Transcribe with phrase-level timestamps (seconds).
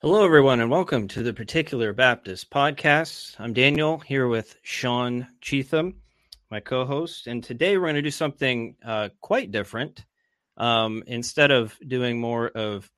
[0.00, 3.34] Hello, everyone, and welcome to the Particular Baptist Podcast.
[3.40, 5.96] I'm Daniel here with Sean Cheatham,
[6.52, 7.26] my co host.
[7.26, 10.04] And today we're going to do something uh, quite different.
[10.56, 12.88] Um, instead of doing more of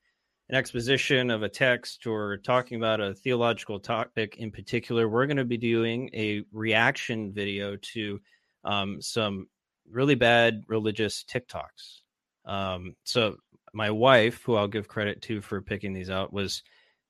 [0.49, 5.37] an exposition of a text or talking about a theological topic in particular, we're going
[5.37, 8.19] to be doing a reaction video to
[8.63, 9.47] um, some
[9.89, 12.01] really bad religious TikToks.
[12.45, 13.37] Um, so,
[13.73, 16.61] my wife, who I'll give credit to for picking these out, was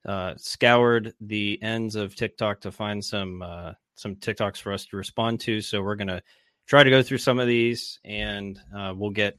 [0.06, 4.96] uh, scoured the ends of TikTok to find some uh, some TikToks for us to
[4.96, 5.60] respond to.
[5.60, 6.22] So we're gonna
[6.66, 9.38] try to go through some of these, and uh, we'll get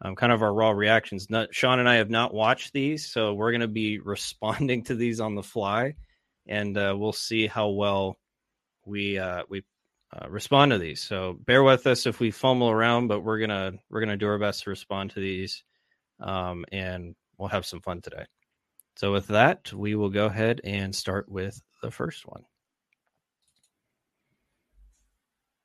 [0.00, 1.28] um, kind of our raw reactions.
[1.28, 5.20] Not, Sean and I have not watched these, so we're gonna be responding to these
[5.20, 5.94] on the fly,
[6.46, 8.16] and uh, we'll see how well
[8.86, 9.62] we uh, we
[10.12, 11.02] uh, respond to these.
[11.02, 14.38] So bear with us if we fumble around, but we're gonna we're gonna do our
[14.38, 15.62] best to respond to these,
[16.20, 18.24] um, and we'll have some fun today.
[18.98, 22.42] So, with that, we will go ahead and start with the first one.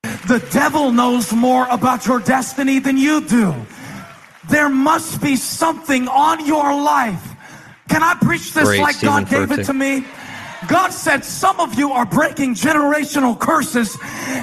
[0.04, 3.56] The devil knows more about your destiny than you do.
[4.52, 7.36] There must be something on your life.
[7.90, 9.62] Can I preach this Great, like Steven God gave Furtick.
[9.62, 10.06] it to me?
[10.68, 13.98] God said some of you are breaking generational curses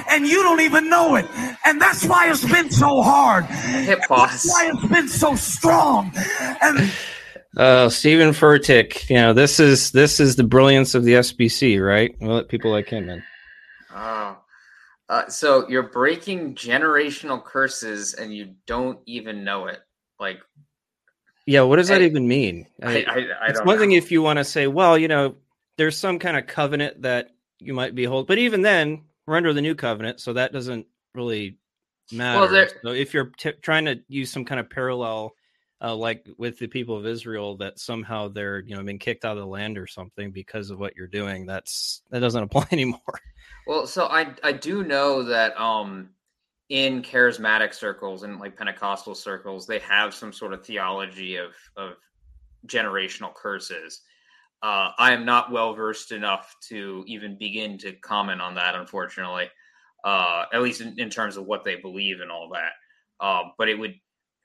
[0.09, 1.25] and you don't even know it.
[1.65, 3.45] And that's why it's been so hard.
[3.45, 6.11] Hit That's why it's been so strong.
[6.61, 6.91] And
[7.57, 12.15] Uh, Steven Furtick, you know this is this is the brilliance of the SBC, right?
[12.21, 13.23] We'll let people like him in.
[13.93, 14.37] Oh.
[15.09, 19.79] Uh, so you're breaking generational curses and you don't even know it.
[20.17, 20.39] Like
[21.45, 22.67] Yeah, what does that Hey, even mean?
[22.81, 23.81] I, I, I it's don't one know.
[23.81, 25.35] thing if you want to say, well, you know,
[25.77, 29.51] there's some kind of covenant that you might be hold, but even then, we're under
[29.51, 31.57] the new covenant, so that doesn't really
[32.13, 32.47] matter.
[32.47, 35.33] there- so if you're t- trying to use some kind of parallel,
[35.81, 39.37] uh, like with the people of Israel, that somehow they're you know been kicked out
[39.37, 43.19] of the land or something because of what you're doing, that's that doesn't apply anymore.
[43.67, 46.09] Well, so I I do know that um
[46.69, 51.93] in charismatic circles and like Pentecostal circles, they have some sort of theology of of
[52.67, 54.01] generational curses.
[54.63, 59.49] Uh, I am not well versed enough to even begin to comment on that, unfortunately.
[60.03, 62.71] Uh, at least in, in terms of what they believe and all that.
[63.23, 63.95] Um, but it would,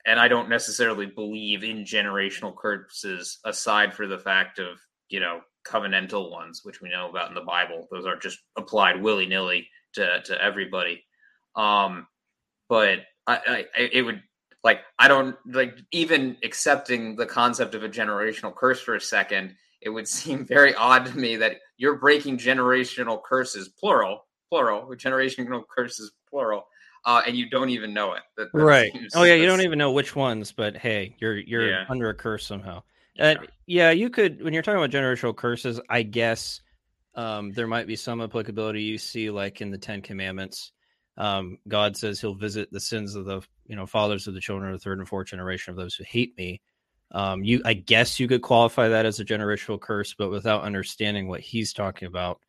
[0.07, 4.79] and I don't necessarily believe in generational curses aside for the fact of
[5.09, 7.87] you know covenantal ones, which we know about in the Bible.
[7.91, 11.03] Those are just applied willy nilly to to everybody.
[11.55, 12.07] Um,
[12.69, 14.23] but I, I, it would
[14.63, 19.55] like I don't like even accepting the concept of a generational curse for a second.
[19.81, 25.63] It would seem very odd to me that you're breaking generational curses, plural, plural, generational
[25.67, 26.65] curses, plural,
[27.07, 28.21] uh, and you don't even know it.
[28.35, 28.91] That, that right.
[28.93, 31.85] seems- Oh yeah, you don't even know which ones, but hey, you're you're Yeah.
[31.89, 32.83] under a curse somehow.
[33.19, 33.35] Uh,
[33.65, 35.81] yeah, you could when you're talking about generational curses.
[35.89, 36.61] I guess
[37.15, 38.83] um, there might be some applicability.
[38.83, 40.71] You see, like in the Ten Commandments,
[41.17, 44.71] um, God says He'll visit the sins of the you know fathers of the children
[44.71, 46.61] of the third and fourth generation of those who hate Me.
[47.11, 51.27] Um, you, I guess, you could qualify that as a generational curse, but without understanding
[51.29, 52.39] what He's talking about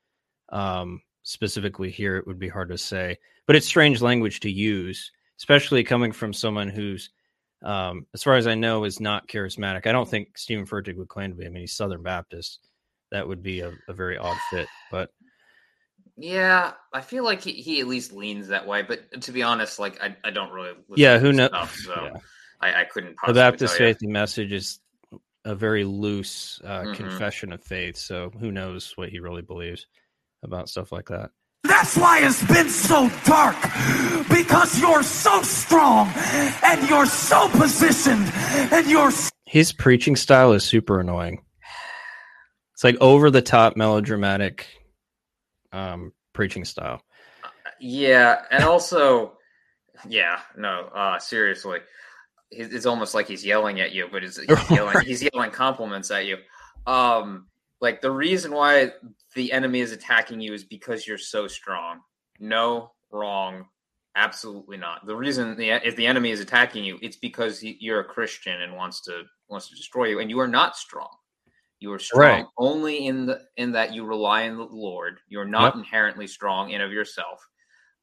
[0.51, 3.19] um, specifically here, it would be hard to say.
[3.47, 7.11] But it's strange language to use, especially coming from someone who's
[7.63, 9.87] um, as far as I know, is not charismatic.
[9.87, 11.45] I don't think Steven Furtick would claim to be.
[11.45, 12.61] I mean, he's Southern Baptist.
[13.11, 14.69] That would be a, a very odd fit.
[14.93, 15.11] But
[16.17, 18.83] Yeah, I feel like he, he at least leans that way.
[18.83, 20.73] But to be honest, like I, I don't really.
[20.97, 22.21] Yeah, who his kno- Stuff, so yeah.
[22.61, 23.17] I, I couldn't.
[23.27, 24.79] the Baptist faith message is
[25.45, 26.95] a very loose uh, Mhm.
[26.95, 27.97] confession of faith.
[27.97, 29.87] So who knows what he really believes
[30.43, 31.31] about stuff like that?
[31.65, 33.57] That's why it's been so dark.
[34.29, 36.13] Because you're so strong
[36.65, 38.31] and you're so positioned
[38.73, 39.11] and you're
[39.47, 41.43] His preaching style is super annoying.
[42.75, 44.69] It's like over the top melodramatic
[45.73, 47.03] um, preaching style.
[47.81, 49.37] Yeah, and also,
[50.09, 51.81] yeah, no, uh, seriously,
[52.51, 56.11] it's it's almost like he's yelling at you, but it's, he's yelling, he's yelling compliments
[56.13, 56.37] at you.
[56.87, 57.48] Um,
[57.81, 58.93] like the reason why
[59.35, 62.01] the enemy is attacking you is because you're so strong.
[62.41, 63.67] No, wrong,
[64.17, 65.07] absolutely not.
[65.07, 68.63] The reason the if the enemy is attacking you, it's because he, you're a Christian
[68.63, 71.09] and wants to wants to destroy you, and you are not strong.
[71.81, 72.45] You are strong Right.
[72.59, 75.21] only in the in that you rely on the Lord.
[75.29, 75.85] You're not Yep.
[75.85, 77.41] inherently strong in of yourself.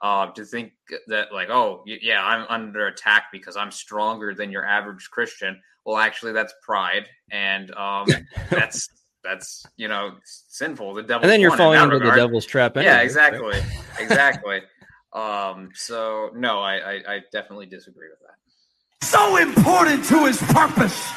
[0.02, 0.74] Uh, to think
[1.08, 5.60] that like, oh y- yeah, I'm under attack because I'm stronger than your average Christian.
[5.86, 8.08] Well, actually, that's pride, and um,
[8.52, 8.90] that's
[9.28, 10.94] that's you know sinful.
[10.94, 11.24] The devil.
[11.24, 12.78] And then you're falling into the devil's trap.
[12.78, 13.06] Anyway, Yeah, right?
[13.06, 13.60] exactly,
[14.00, 14.62] exactly.
[15.14, 19.06] um, so no, I, I I definitely disagree with that.
[19.06, 21.12] so important to his purpose.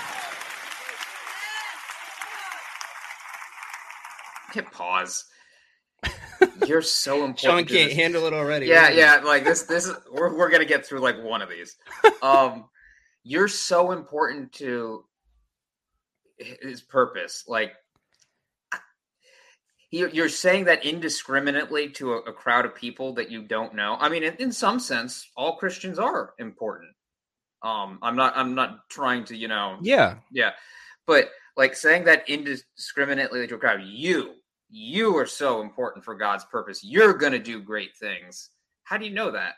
[4.53, 5.25] hit pause.
[6.67, 7.39] You're so important.
[7.39, 8.67] Sean can't handle it already.
[8.67, 9.21] Yeah, yeah.
[9.25, 11.77] Like this, this is we're we're gonna get through like one of these.
[12.23, 12.67] Um,
[13.25, 15.05] you're so important to
[16.39, 17.45] his purpose.
[17.49, 17.73] Like
[19.91, 23.97] you're saying that indiscriminately to a, crowd of people that you don't know.
[23.99, 26.91] I mean, in, some sense, all Christians are important.
[27.63, 28.37] Um, I'm not.
[28.37, 29.79] I'm not trying to, you know.
[29.81, 30.17] Yeah.
[30.31, 30.51] Yeah,
[31.07, 34.35] but like saying that indiscriminately to a crowd, you,
[34.71, 36.85] you are so important for God's purpose.
[36.85, 38.51] You're going to do great things.
[38.85, 39.55] How do you know that?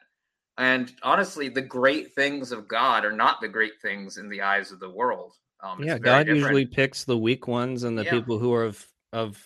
[0.56, 4.72] And honestly, the great things of God are not the great things in the eyes
[4.72, 5.32] of the world.
[5.62, 6.40] Um, yeah, God different.
[6.40, 8.10] usually picks the weak ones and the yeah.
[8.10, 9.42] people who are of of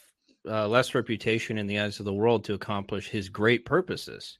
[0.48, 4.38] uh, less reputation in the eyes of the world to accomplish His great purposes.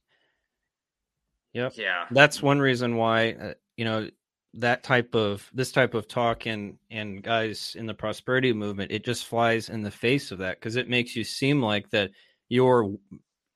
[1.53, 1.75] Yep.
[1.77, 2.07] Yeah.
[2.11, 4.09] That's one reason why uh, you know
[4.55, 9.05] that type of this type of talk and and guys in the prosperity movement it
[9.05, 12.11] just flies in the face of that because it makes you seem like that
[12.49, 12.95] your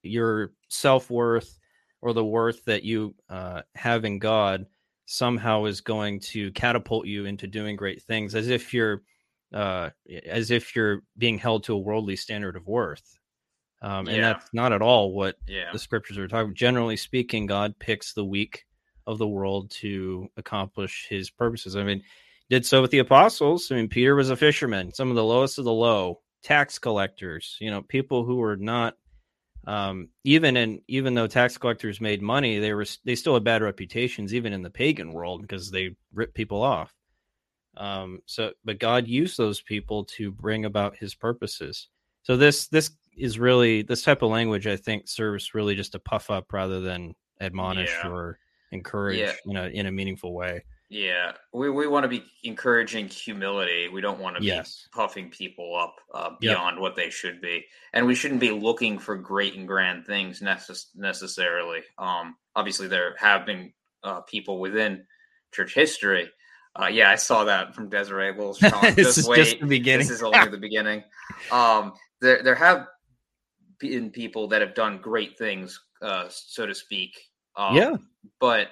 [0.02, 1.58] your self-worth
[2.00, 4.66] or the worth that you uh, have in god
[5.06, 9.02] somehow is going to catapult you into doing great things as if you're
[9.52, 9.90] uh,
[10.26, 13.18] as if you're being held to a worldly standard of worth
[13.80, 14.32] um, and yeah.
[14.32, 15.70] that's not at all what yeah.
[15.72, 18.64] the scriptures are talking generally speaking god picks the weak
[19.06, 22.02] of the world to accomplish his purposes i mean
[22.50, 25.58] did so with the apostles i mean peter was a fisherman some of the lowest
[25.58, 28.94] of the low tax collectors you know people who were not
[29.68, 33.60] um, even in even though tax collectors made money, they were they still had bad
[33.60, 36.94] reputations, even in the pagan world, because they ripped people off.
[37.78, 41.88] Um, so, but God used those people to bring about His purposes.
[42.22, 44.66] So this this is really this type of language.
[44.66, 48.10] I think serves really just to puff up rather than admonish yeah.
[48.10, 48.38] or
[48.72, 49.32] encourage yeah.
[49.46, 50.64] in a in a meaningful way.
[50.90, 53.88] Yeah, we, we want to be encouraging humility.
[53.88, 54.86] We don't want to yes.
[54.86, 56.80] be puffing people up uh, beyond yep.
[56.80, 60.86] what they should be, and we shouldn't be looking for great and grand things necess-
[60.94, 61.80] necessarily.
[61.98, 63.72] Um, obviously, there have been
[64.02, 65.04] uh, people within
[65.52, 66.30] church history.
[66.80, 68.32] Uh, yeah, I saw that from Desiree.
[68.32, 69.36] Well, Sean, just wait.
[69.36, 70.06] Just the beginning.
[70.06, 71.02] This is only the beginning.
[71.50, 72.86] Um, there there have
[73.80, 77.18] been people that have done great things, uh, so to speak.
[77.56, 77.96] Um, yeah,
[78.38, 78.68] but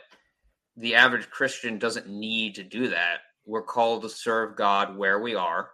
[0.77, 3.19] the average Christian doesn't need to do that.
[3.45, 5.71] We're called to serve God where we are,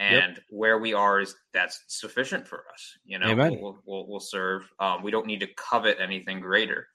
[0.00, 0.44] and yep.
[0.50, 2.98] where we are is that's sufficient for us.
[3.04, 4.68] You know, we'll, we'll, we'll, serve.
[4.80, 6.88] Um, we don't need to covet anything greater.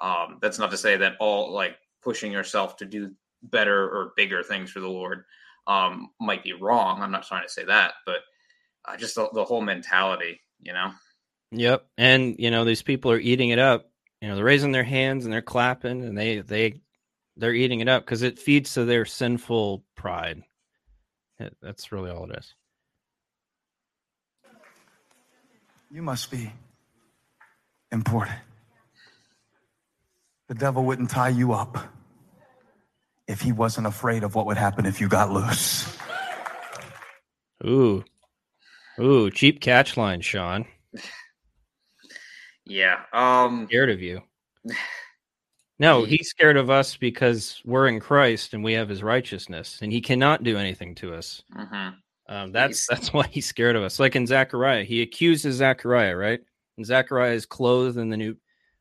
[0.00, 3.12] Um, that's not to say that all like pushing yourself to do
[3.50, 5.24] better or bigger things for the Lord
[5.66, 7.02] um, might be wrong.
[7.02, 8.20] I'm not trying to say that, but
[8.86, 10.92] uh, just the, the whole mentality, you know.
[11.52, 13.90] Yep, and you know these people are eating it up.
[14.20, 16.80] You know, they're raising their hands and they're clapping, and they they
[17.36, 20.42] they're eating it up because it feeds to their sinful pride.
[21.38, 22.54] It, that's really all it is.
[25.90, 26.52] You must be
[27.92, 28.38] important.
[30.48, 31.78] The devil wouldn't tie you up
[33.28, 35.96] if he wasn't afraid of what would happen if you got loose.
[37.64, 38.04] Ooh.
[38.98, 40.66] Ooh, cheap catch line, Sean.
[42.64, 43.02] Yeah.
[43.12, 44.22] Um scared of you.
[45.78, 49.92] No, he's scared of us because we're in Christ and we have his righteousness, and
[49.92, 51.42] he cannot do anything to us.
[51.54, 52.34] Mm-hmm.
[52.34, 52.86] Um, that's he's...
[52.86, 54.00] that's why he's scared of us.
[54.00, 56.40] Like in Zechariah, he accuses Zechariah, right?
[56.76, 58.36] And Zechariah is clothed in the new,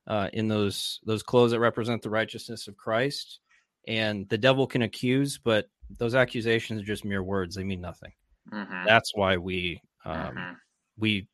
[0.08, 3.40] uh, in those those clothes that represent the righteousness of Christ.
[3.88, 8.12] And the devil can accuse, but those accusations are just mere words; they mean nothing.
[8.52, 8.86] Mm-hmm.
[8.86, 10.54] That's why we um, mm-hmm.
[10.98, 11.28] we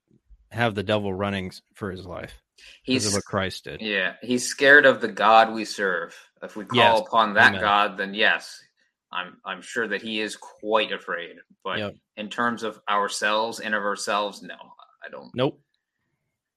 [0.52, 2.34] have the devil running for his life.
[2.84, 3.82] He's what Christ did.
[3.82, 6.16] Yeah, he's scared of the God we serve.
[6.44, 7.00] If we call yes.
[7.00, 7.62] upon that Amen.
[7.62, 8.62] God, then yes,
[9.12, 11.38] I'm I'm sure that he is quite afraid.
[11.64, 11.96] But yep.
[12.18, 14.56] in terms of ourselves and of ourselves, no,
[15.06, 15.32] I don't.
[15.36, 15.60] Nope.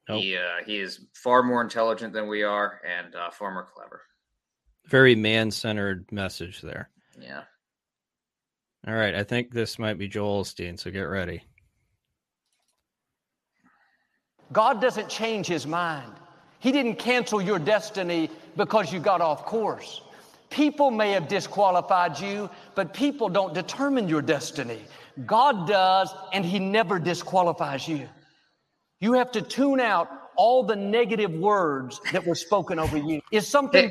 [0.09, 0.21] Nope.
[0.21, 4.03] He uh, he is far more intelligent than we are, and uh, far more clever.
[4.87, 6.91] Very man-centered message there.
[7.21, 7.43] Yeah.
[8.87, 11.43] All right, I think this might be Joel Osteen, so get ready.
[14.53, 16.13] God doesn't change his mind.
[16.59, 20.03] He didn't cancel your destiny because you got off course.
[20.51, 24.81] People may have disqualified you, but people don't determine your destiny.
[25.27, 28.09] God does, and He never disqualifies you.
[29.01, 33.21] You have to tune out all the negative words that were spoken over you.
[33.33, 33.91] Is something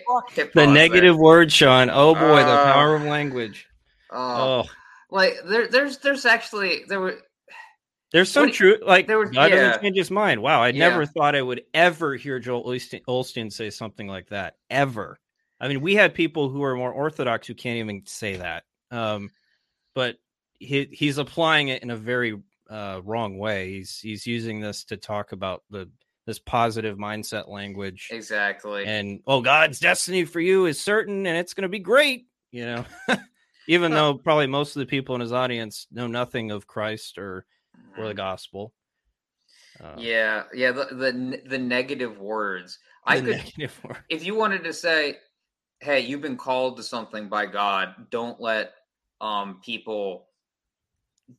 [0.53, 1.23] the negative there.
[1.23, 1.89] words, Sean?
[1.89, 3.67] Oh boy, uh, the power of language.
[4.11, 4.63] Uh, oh,
[5.09, 7.17] like there, there's there's actually there were
[8.13, 8.81] there's some truth.
[8.85, 9.55] Like there was, God yeah.
[9.55, 10.41] doesn't change his mind.
[10.41, 10.87] Wow, I yeah.
[10.87, 14.55] never thought I would ever hear Joel Osteen say something like that.
[14.69, 15.19] Ever.
[15.59, 18.63] I mean, we had people who are more orthodox who can't even say that.
[18.91, 19.31] Um,
[19.95, 20.17] but
[20.59, 23.71] he he's applying it in a very uh, wrong way.
[23.71, 25.89] He's he's using this to talk about the
[26.25, 28.09] this positive mindset language.
[28.11, 28.85] Exactly.
[28.85, 32.27] And oh, God's destiny for you is certain, and it's going to be great.
[32.51, 32.85] You know,
[33.67, 37.45] even though probably most of the people in his audience know nothing of Christ or
[37.97, 38.17] or the Mhm.
[38.17, 38.73] gospel.
[39.79, 40.71] Uh, Yeah, yeah.
[40.71, 42.79] The the the negative words.
[43.05, 44.03] I could, negative word.
[44.09, 45.17] if you wanted to say,
[45.79, 48.73] "Hey, you've been called to something by God," don't let
[49.19, 50.29] um people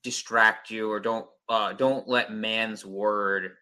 [0.02, 3.56] distract you, or don't uh don't let man's word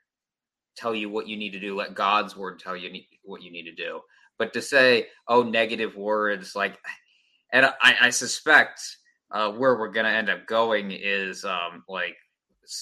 [0.76, 1.76] tell you what you need to do.
[1.76, 2.90] Let God's word tell you
[3.24, 4.00] what you need to do.
[4.38, 6.78] But to say, "Oh, negative words," like,
[7.52, 8.80] and I, I suspect
[9.30, 12.16] uh, where we're going to end up going is um like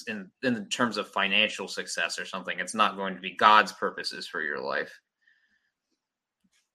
[0.07, 2.59] in in terms of financial success or something.
[2.59, 4.91] It's not going to be God's purposes for your life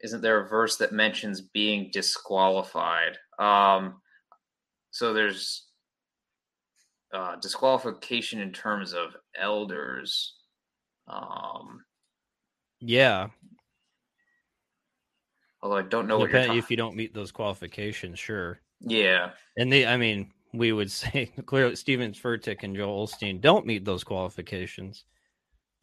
[0.01, 3.19] isn't there a verse that mentions being disqualified?
[3.39, 4.01] Um,
[4.91, 5.67] so there's
[7.13, 10.35] uh, disqualification in terms of elders.
[11.09, 11.85] Um,
[12.81, 13.29] Yeah,
[15.63, 18.61] although I don't know depend- if you don't meet those qualifications, sure.
[18.81, 23.67] Yeah, And they, I mean, we would say clearly Steven Furtick and Joel Osteen don't
[23.67, 25.05] meet those qualifications.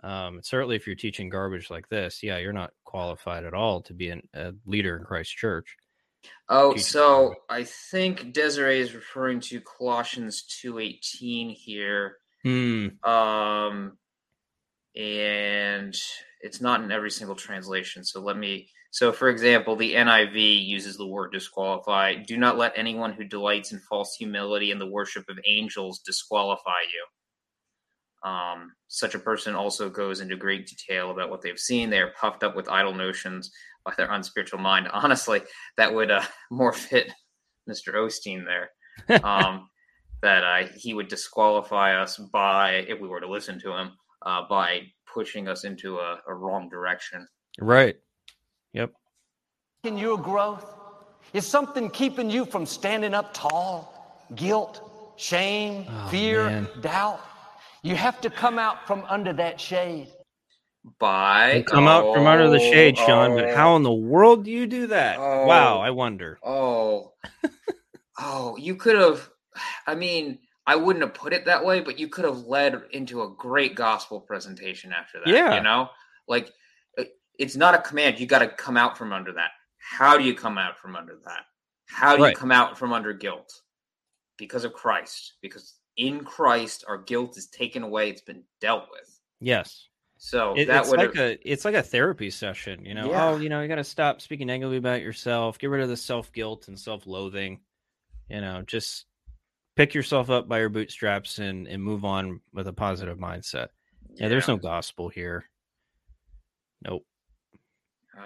[0.04, 3.94] Um, certainly, if you're teaching garbage like this, yeah, you're not qualified at all to
[3.94, 5.78] be an, a leader in Christ Church.
[6.50, 12.88] Oh, so I think Desiree is referring to Colossians two eighteen here, Hmm.
[13.10, 13.98] um,
[14.96, 15.96] and
[16.42, 18.04] it's not in every single translation.
[18.04, 18.70] So let me.
[18.92, 22.16] So, for example, the NIV uses the word disqualify.
[22.16, 26.82] Do not let anyone who delights in false humility and the worship of angels disqualify
[26.94, 28.30] you.
[28.30, 31.90] Um, such a person also goes into great detail about what they've seen.
[31.90, 33.52] They are puffed up with idle notions
[33.84, 34.88] by their unspiritual mind.
[34.94, 35.42] Honestly,
[35.78, 37.12] that would uh, more fit
[37.70, 37.96] Mr.
[37.96, 38.70] Osteen there.
[39.24, 39.68] Um,
[40.22, 43.92] that uh, he would disqualify us by, if we were to listen to him,
[44.26, 47.28] uh, by pushing us into a, a wrong direction.
[47.60, 47.96] Right.
[48.74, 48.94] Yep.
[49.84, 50.66] in your growth?
[51.34, 54.26] Is something keeping you from standing up tall?
[54.36, 56.68] Guilt, shame, Oh, fear, man.
[56.82, 57.20] doubt?
[57.84, 60.08] You have to come out from under that shade.
[61.00, 63.36] By Come out from under the shade, Sean.
[63.36, 65.18] But oh, how in the world do you do that?
[65.18, 65.46] Oh.
[65.46, 66.40] Wow, I wonder.
[66.44, 67.14] Oh,
[68.20, 69.30] oh, you could have.
[69.88, 73.22] I mean, I wouldn't have put it that way, but you could have led into
[73.24, 75.28] a great gospel presentation after that.
[75.28, 75.56] Yeah.
[75.56, 75.90] you know,
[76.28, 76.52] like
[77.40, 78.20] it's not a command.
[78.20, 79.52] You got to come out from under that.
[79.80, 81.42] How do you come out from under that?
[81.88, 82.30] How do Right.
[82.30, 83.52] you come out from under guilt?
[84.38, 85.34] Because of Christ.
[85.42, 88.10] Because in Christ, our guilt is taken away.
[88.10, 89.20] It's been dealt with.
[89.42, 89.90] Yes.
[90.18, 93.10] So It- that it's would like a it's like a therapy session, you know.
[93.10, 93.30] Yeah.
[93.30, 95.60] Oh, you know, you got to stop speaking negatively about yourself.
[95.60, 97.60] Get rid of the self guilt and self loathing.
[98.30, 99.06] You know, just
[99.76, 103.68] pick yourself up by your bootstraps and and move on with a positive mindset.
[104.16, 105.46] Yeah, there's no gospel here.
[106.86, 107.06] Nope.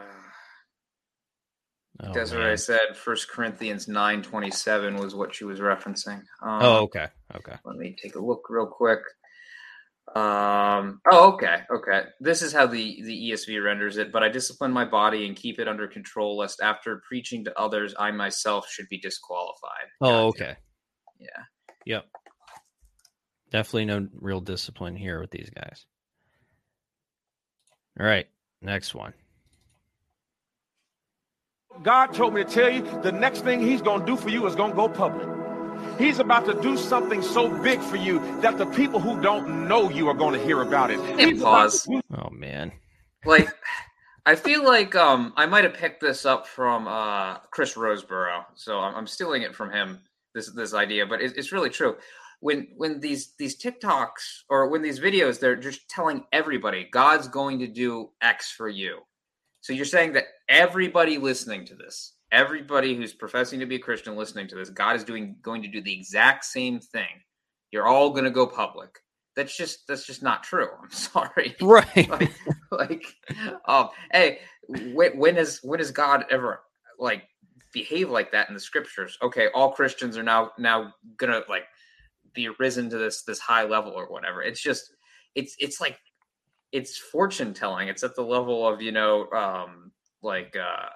[2.00, 2.48] Oh, Desiree man.
[2.50, 6.20] What I said First Corinthians nine twenty seven was what she was referencing.
[6.44, 7.08] Um, Oh, okay.
[7.36, 7.56] Okay.
[7.66, 9.00] let me take a look real quick.
[10.16, 11.02] Um.
[11.10, 11.62] Oh, okay.
[11.74, 12.04] Okay.
[12.20, 14.12] This is how the the ESV renders it.
[14.12, 17.96] But I discipline my body and keep it under control, lest after preaching to others,
[17.98, 19.88] I myself should be disqualified.
[20.00, 20.56] Oh, okay.
[21.20, 21.44] Yeah.
[21.86, 22.06] Yep.
[23.52, 25.86] Definitely no real discipline here with these guys.
[28.00, 28.28] All right.
[28.62, 29.14] Next one.
[31.84, 34.46] God told me to tell you the next thing he's going to do for you
[34.48, 35.28] is going to go public.
[36.00, 39.90] He's about to do something so big for you that the people who don't know
[39.90, 41.00] you are going to hear about it.
[41.00, 41.84] And pause.
[41.84, 42.72] to do Oh man.
[43.26, 43.48] like
[44.26, 48.80] I feel like um I might have picked this up from uh Chris Rosebrough, so
[48.80, 50.00] I'm, I'm stealing it from him.
[50.38, 51.96] This this idea, but it, it's really true.
[52.42, 57.58] When when these these TikToks or when these videos, they're just telling everybody God's going
[57.58, 59.00] to do X for you.
[59.62, 64.16] So you're saying that everybody listening to this, everybody who's professing to be a Christian
[64.16, 67.24] listening to this, God is doing going to do the exact same thing.
[67.72, 69.00] You're all going to go public.
[69.36, 70.70] That's just that's just not true.
[70.84, 72.08] I'm sorry Right.
[72.12, 72.36] like,
[72.70, 73.06] like
[73.66, 76.62] um hey when, when is when has god ever
[77.00, 77.24] like
[77.72, 79.18] behave like that in the scriptures.
[79.22, 81.66] Okay all christians are now now gonna like
[82.34, 84.42] be risen to this this high level or whatever.
[84.42, 84.94] It's just
[85.36, 85.98] it's it's like
[86.72, 87.88] it's fortune telling.
[87.88, 90.90] It's at the level of you know um like uh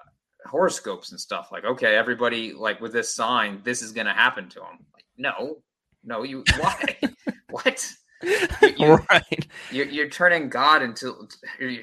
[0.46, 1.48] horoscopes and stuff.
[1.52, 5.62] Like okay everybody like with this sign this is gonna happen to them like no
[6.04, 6.98] no you why?
[7.50, 7.86] What
[8.22, 8.38] you,
[8.78, 9.46] You, right.
[9.70, 11.28] You're, you're turning God into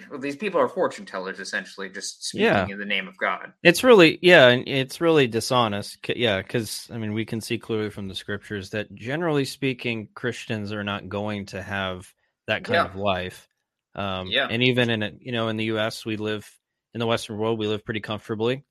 [0.09, 2.67] well, these people are fortune tellers, essentially, just speaking Yeah.
[2.67, 3.53] in the name of God.
[3.63, 5.97] It's really, yeah, it's really dishonest.
[6.15, 10.71] Yeah, because I mean, we can see clearly from the scriptures that generally speaking, Christians
[10.71, 12.11] are not going to have
[12.47, 12.85] that kind Yeah.
[12.85, 13.47] of life.
[13.95, 14.47] Um, Yeah.
[14.49, 16.49] and even in it, you know, in the U.S., we live
[16.93, 18.63] in the Western world, we live pretty comfortably,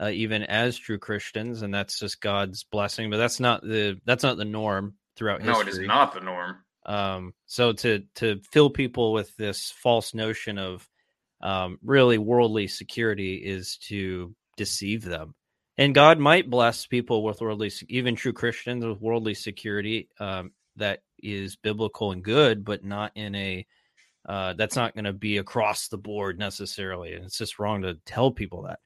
[0.00, 3.10] uh, even as true Christians, and that's just God's blessing.
[3.10, 5.54] But that's not the that's not the norm throughout history.
[5.54, 6.58] No, it is not the norm.
[6.86, 10.88] Um, so to to fill people with this false notion of
[11.40, 15.34] um, really worldly security is to deceive them.
[15.78, 21.00] And God might bless people with worldly, even true Christians with worldly security um, that
[21.18, 23.66] is biblical and good, but not in a
[24.26, 27.12] uh, that's not going to be across the board necessarily.
[27.12, 28.80] And it's just wrong to tell people that.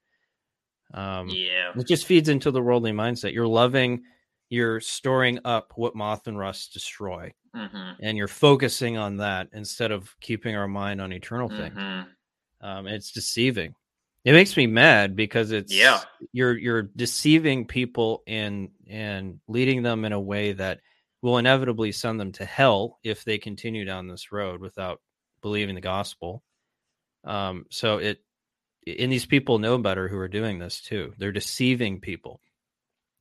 [0.93, 1.71] Um, yeah.
[1.75, 3.33] it just feeds into the worldly mindset.
[3.33, 4.03] You're loving,
[4.51, 9.91] you're storing up what moth and rust destroy hmm and you're focusing on that instead
[9.93, 11.75] of keeping our mind on eternal things.
[11.79, 12.03] hmm
[12.63, 13.75] Um, it's deceiving.
[14.25, 16.01] It makes me mad because it's Yeah.
[16.33, 20.81] you're you're deceiving people and and leading them in a way that
[21.23, 25.01] will inevitably send them to hell if they continue down this road without
[25.43, 26.43] believing the gospel.
[27.25, 28.23] Um, so it
[28.87, 31.13] and these people know better who are doing this too.
[31.19, 32.41] They're deceiving people.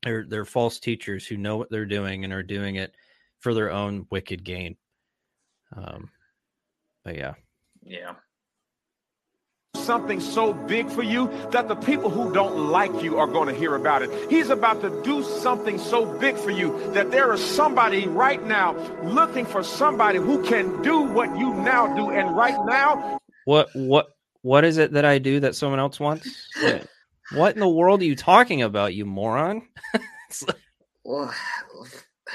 [0.04, 2.96] They're they're false teachers who know what they're doing and are doing it
[3.40, 4.78] for their own wicked gain.
[5.76, 6.10] Um,
[7.04, 7.34] but yeah,
[7.84, 8.16] Yeah.
[9.76, 13.54] something so big for you that the people who don't like you are going to
[13.54, 14.30] hear about it.
[14.30, 18.74] He's about to do something so big for you that there is somebody right now
[19.04, 22.10] looking for somebody who can do what you now do.
[22.10, 24.08] And right now, what what
[24.42, 26.48] what is it that I do that someone else wants?
[27.32, 29.68] What- what in the world are you talking about, you moron?
[30.30, 30.58] It's like,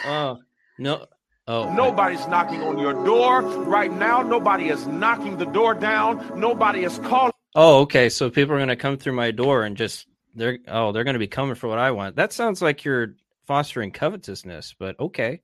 [0.04, 0.38] oh
[0.78, 1.06] no,
[1.46, 3.42] oh nobody's knocking on your door.
[3.42, 6.40] Right now, nobody is knocking the door down.
[6.40, 7.32] Nobody is calling.
[7.54, 8.08] oh okay.
[8.08, 11.28] So people are gonna come through my door and just they're oh they're gonna be
[11.28, 12.16] coming for what I want.
[12.16, 13.14] That sounds like you're
[13.46, 15.40] fostering covetousness, but okay.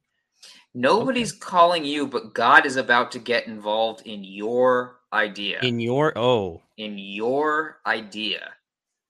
[0.75, 5.61] nobody's calling you, but God is about to get involved in your idea.
[5.63, 8.55] In your oh in your idea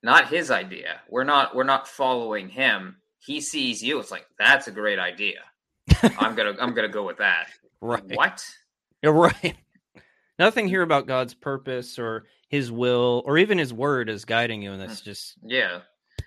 [0.02, 1.00] not his idea.
[1.08, 2.96] We're not we're not following him.
[3.18, 3.98] He sees you.
[4.00, 5.40] It's like that's a great idea.
[6.02, 7.48] I'm gonna i'm gonna go with that.
[7.80, 8.02] Right.
[8.14, 8.44] what?
[9.02, 9.56] You're right.
[10.38, 14.72] Nothing here about God's purpose or his will or even his word is guiding you,
[14.72, 15.04] and that's mm.
[15.04, 15.80] just yeah.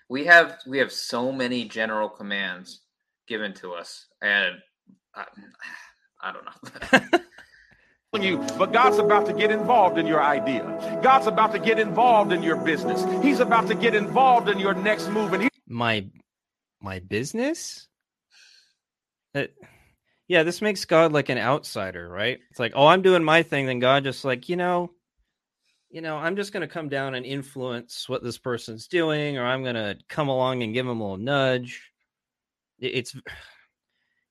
[0.09, 2.81] We have we have so many general commands
[3.27, 4.55] given to us and
[5.15, 5.23] uh,
[6.21, 7.19] i, I don't know
[8.21, 10.99] you, but God's about to get involved in your idea.
[11.01, 13.03] God's about to get involved in your business.
[13.23, 15.33] He's about to get involved in your next move.
[15.33, 16.05] And he, my
[16.79, 17.87] my business.
[19.33, 19.55] It,
[20.27, 22.39] yeah, this makes God like an outsider, right?
[22.51, 24.91] It's like, oh, I'm doing my thing, then God just like, you know,
[25.89, 29.63] you know, I'm just gonna come down and influence what this person's doing, or I'm
[29.63, 31.81] gonna come along and give him a little nudge.
[32.79, 33.15] It, it's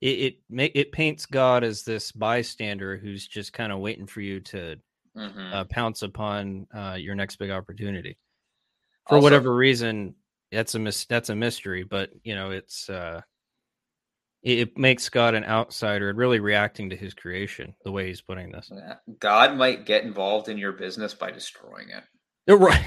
[0.03, 4.41] it it, it paints God as this bystander who's just kind of waiting for you
[4.41, 4.77] to
[5.17, 5.53] Mhm.
[5.53, 8.17] uh, pounce upon uh, your next big opportunity.
[9.09, 10.15] For Also- whatever reason,
[10.51, 13.21] that's a mis- that's a mystery, but you know, it's uh,
[14.43, 18.21] it, it makes God an outsider, and really reacting to His creation the way He's
[18.23, 18.71] putting this.
[19.19, 22.05] God might get involved in your business by destroying it
[22.48, 22.83] Right.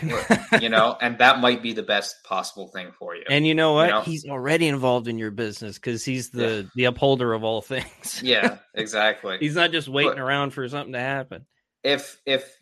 [0.62, 3.74] you know and that might be the best possible thing for you and you know
[3.74, 3.90] what?
[3.90, 4.02] know?
[4.02, 8.22] He's already involved in your business because He's the the upholder of all things.
[8.24, 11.46] yeah exactly he's not just waiting But- around for something to happen.
[11.84, 12.54] if if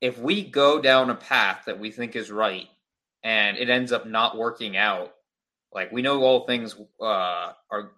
[0.00, 2.68] if we go down a path that we think is right
[3.24, 5.12] and it ends up not working out
[5.72, 7.92] like we know all things uh are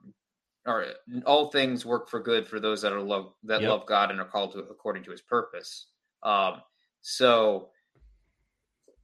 [0.67, 0.87] are
[1.27, 3.71] all things work for good for those that are love that Yep.
[3.71, 5.87] love god and are called to according to his purpose
[6.23, 6.63] um
[7.03, 7.69] so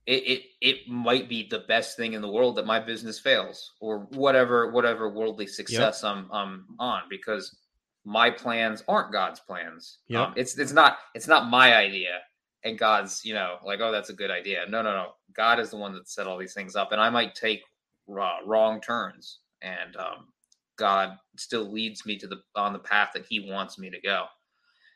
[0.07, 3.73] it, it it might be the best thing in the world that my business fails
[3.81, 7.57] or whatever whatever worldly success I'm I'm on because
[8.05, 9.99] my plans aren't God's plans.
[10.09, 10.21] Yep.
[10.21, 12.19] Um, it's it's not it's not my idea
[12.65, 14.65] and God's you know like oh that's a good idea.
[14.69, 15.13] No no no.
[15.37, 17.61] God is the one that set all these things up and I might take
[18.11, 20.29] uh, wrong turns and um,
[20.77, 24.25] God still leads me to the on the path that He wants me to go.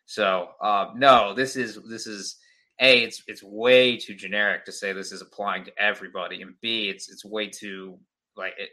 [0.07, 2.37] So uh, no, this is this is
[2.81, 6.89] a it's it's way too generic to say this is applying to everybody, and b
[6.89, 7.99] it's it's way too
[8.37, 8.71] like it.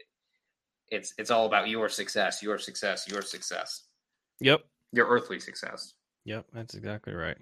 [0.88, 3.84] It's it's all about your success, your success, your success,
[4.40, 4.62] Yep.
[4.92, 5.94] your earthly success.
[6.24, 6.46] Yep.
[6.52, 7.38] That's exactly right.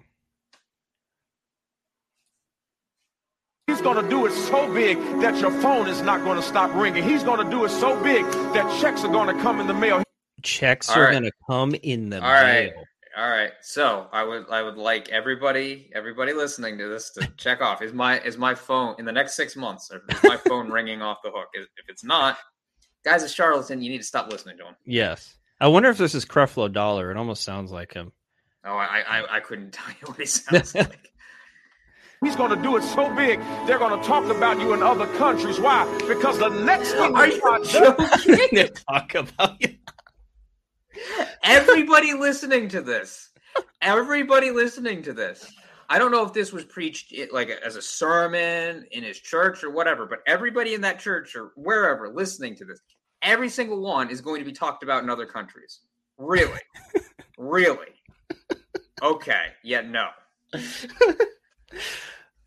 [3.67, 6.73] he's going to do it so big that your phone is not going to stop
[6.75, 7.03] ringing.
[7.03, 9.73] He's going to do it so big that checks are going to come in the
[9.73, 10.03] mail.
[10.43, 11.11] Checks All are right.
[11.11, 12.71] going to come in the All right.
[13.21, 13.31] Mail.
[13.31, 13.51] All right.
[13.61, 17.93] So I would I would like everybody everybody listening to this to check off is
[17.93, 21.31] my is my phone in the next six months is my phone ringing off the
[21.31, 21.49] hook?
[21.53, 22.37] If it's not,
[23.03, 23.81] guys, a charlatan.
[23.81, 24.75] You need to stop listening to him.
[24.85, 25.35] Yes.
[25.59, 27.11] I wonder if this is Creflo Dollar.
[27.11, 28.11] It almost sounds like him.
[28.65, 31.07] Oh, I I, I couldn't tell you what he sounds like.
[32.23, 35.07] He's going to do it so big, they're going to talk about you in other
[35.17, 35.59] countries.
[35.59, 35.85] Why?
[36.07, 38.47] Because the next thing Are you joking?
[38.51, 39.75] they talk about you.
[41.43, 43.29] Everybody listening to this,
[43.81, 45.51] everybody listening to this.
[45.89, 49.63] I don't know if this was preached eh, like as a sermon in his church
[49.63, 52.79] or whatever, but everybody in that church or wherever listening to this,
[53.21, 55.81] every single one is going to be talked about in other countries.
[56.17, 56.61] Really?
[57.37, 57.87] really?
[59.01, 59.47] Okay.
[59.63, 60.09] Yeah, no.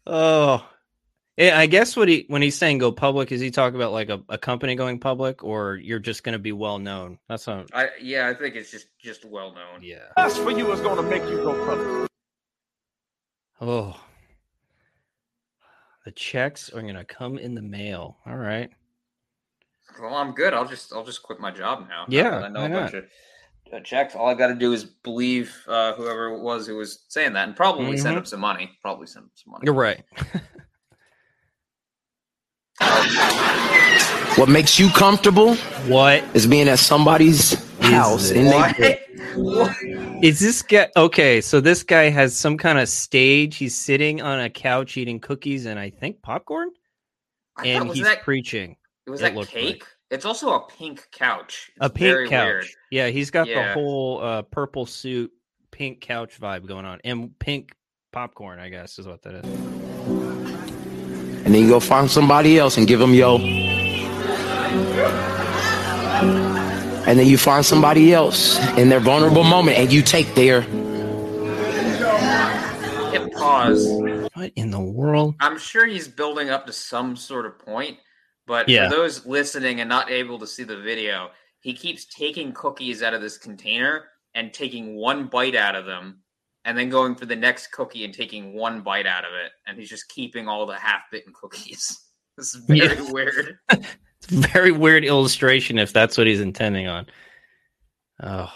[0.07, 0.69] Oh,
[1.37, 1.59] yeah.
[1.59, 4.23] I guess what he when he's saying go public, is he talking about like a,
[4.29, 7.19] a company going public, or you're just going to be well known?
[7.29, 7.67] That's not.
[7.73, 9.81] I yeah, I think it's just just well known.
[9.83, 10.05] Yeah.
[10.17, 12.11] best for you is going to make you go public.
[13.61, 13.99] Oh,
[16.05, 18.19] the checks are going to come in the mail.
[18.27, 18.71] All right.
[20.01, 20.53] Well, I'm good.
[20.55, 22.05] I'll just I'll just quit my job now.
[22.09, 23.05] Yeah, I know why a bunch of
[23.73, 24.15] uh, checks.
[24.15, 27.47] All I got to do is believe uh, whoever it was who was saying that,
[27.47, 28.19] and probably send Mhm.
[28.21, 28.71] him some money.
[28.83, 29.63] Probably send him some money.
[29.67, 30.03] You're right.
[34.37, 35.55] What makes you comfortable
[35.87, 38.39] what is being at somebody's house it?
[38.39, 39.01] and they
[39.37, 39.77] What?
[39.77, 39.77] What?
[40.25, 40.89] is this guy?
[40.97, 43.57] Okay, so this guy has some kind of stage.
[43.57, 46.71] He's sitting on a couch eating cookies and I think popcorn,
[47.57, 49.83] I and was he's that preaching was it that looked cake?
[49.83, 49.87] like.
[50.11, 51.71] It's also a pink couch.
[51.81, 52.47] a pink very couch.
[52.47, 52.67] weird.
[52.91, 55.31] Yeah, he's got the whole uh, purple suit,
[55.71, 57.75] pink couch vibe going on, and pink
[58.13, 58.59] popcorn.
[58.59, 59.84] I guess is what that is.
[61.45, 63.39] And then you go find somebody else and give them yo.
[67.07, 70.63] And then you find somebody else in their vulnerable moment and you take their
[73.13, 73.87] Hit pause.
[74.33, 75.35] What in the world?
[75.41, 77.99] I'm sure he's building up to some sort of point,
[78.47, 78.89] but Yeah.
[78.89, 81.31] for those listening and not able to see the video,
[81.61, 84.05] he keeps taking cookies out of this container
[84.35, 86.24] and taking one bite out of them,
[86.65, 89.79] and then going for the next cookie and taking one bite out of it, and
[89.79, 92.01] he's just keeping all the half-bitten cookies.
[92.37, 93.13] This is very Yeah.
[93.13, 93.59] weird.
[93.71, 97.07] It's a very weird illustration if that's what he's intending on.
[98.23, 98.51] Oh,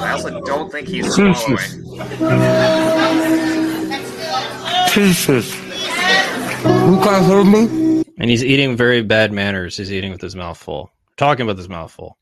[0.00, 1.58] I also don't think he's swallowing.
[4.92, 5.54] pieces.
[5.54, 8.02] You can't hear me?
[8.18, 9.76] and he's eating very bad manners.
[9.76, 12.16] He's eating with his mouth full, talking about his mouth full.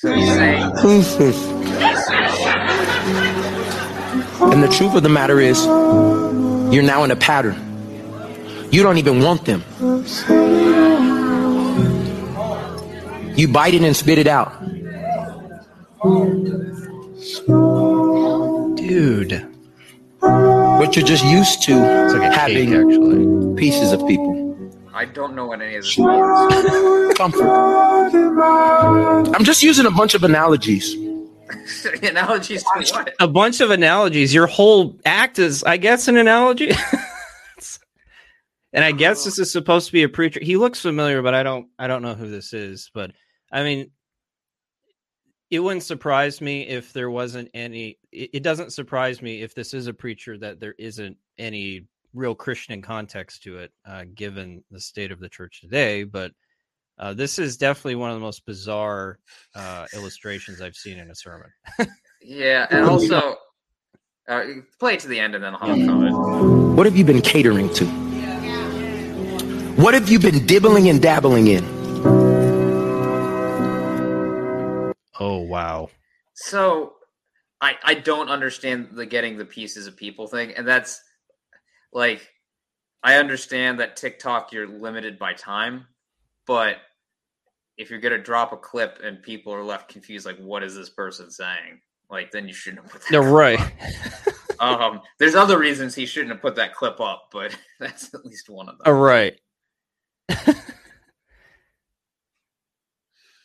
[0.00, 1.82] Mm.
[4.52, 5.64] And the truth of the matter is,
[6.74, 7.56] you're now in a pattern.
[8.70, 9.62] You don't even want them.
[13.36, 14.52] You bite it and spit it out.
[18.76, 19.46] Dude,
[20.20, 23.54] What you're just used to it's like a having cake, actually.
[23.56, 24.41] pieces of people.
[25.02, 27.18] I don't know what any of this means.
[27.18, 27.42] Comfort.
[29.34, 30.94] I'm just using a bunch of analogies.
[32.04, 33.12] Analogies to what?
[33.18, 34.32] A bunch of analogies.
[34.32, 36.70] Your whole act is, I guess, an analogy.
[38.72, 40.38] and I guess this is supposed to be a preacher.
[40.40, 41.66] He looks familiar, but I don't.
[41.80, 42.88] I don't know who this is.
[42.94, 43.10] But
[43.50, 43.90] I mean,
[45.50, 47.98] it wouldn't surprise me if there wasn't any.
[48.12, 52.34] It, it doesn't surprise me if this is a preacher that there isn't any real
[52.34, 56.04] Christian context to it, uh, given the state of the church today.
[56.04, 56.32] But
[56.98, 59.18] uh, this is definitely one of the most bizarre
[59.54, 61.50] uh, illustrations I've seen in a sermon.
[62.24, 63.34] Yeah, and also
[64.28, 64.44] uh,
[64.78, 66.76] play it to the end and then I'll comment.
[66.76, 67.84] What have you been catering to?
[69.74, 71.64] What have you been dibbling and dabbling in?
[75.18, 75.90] Oh wow!
[76.34, 76.94] So
[77.60, 81.00] I I don't understand the getting the pieces of people thing, and that's
[81.92, 82.28] like
[83.02, 85.86] I understand that TikTok you're limited by time,
[86.46, 86.76] but
[87.76, 90.90] if you're gonna drop a clip and people are left confused, like what is this
[90.90, 91.80] person saying?
[92.10, 93.12] Like then you shouldn't have put that.
[93.12, 93.60] No, clip right.
[93.60, 93.70] up.
[94.60, 98.48] Um, there's other reasons he shouldn't have put that clip up, but that's at least
[98.48, 98.86] one of them.
[98.86, 99.36] All right.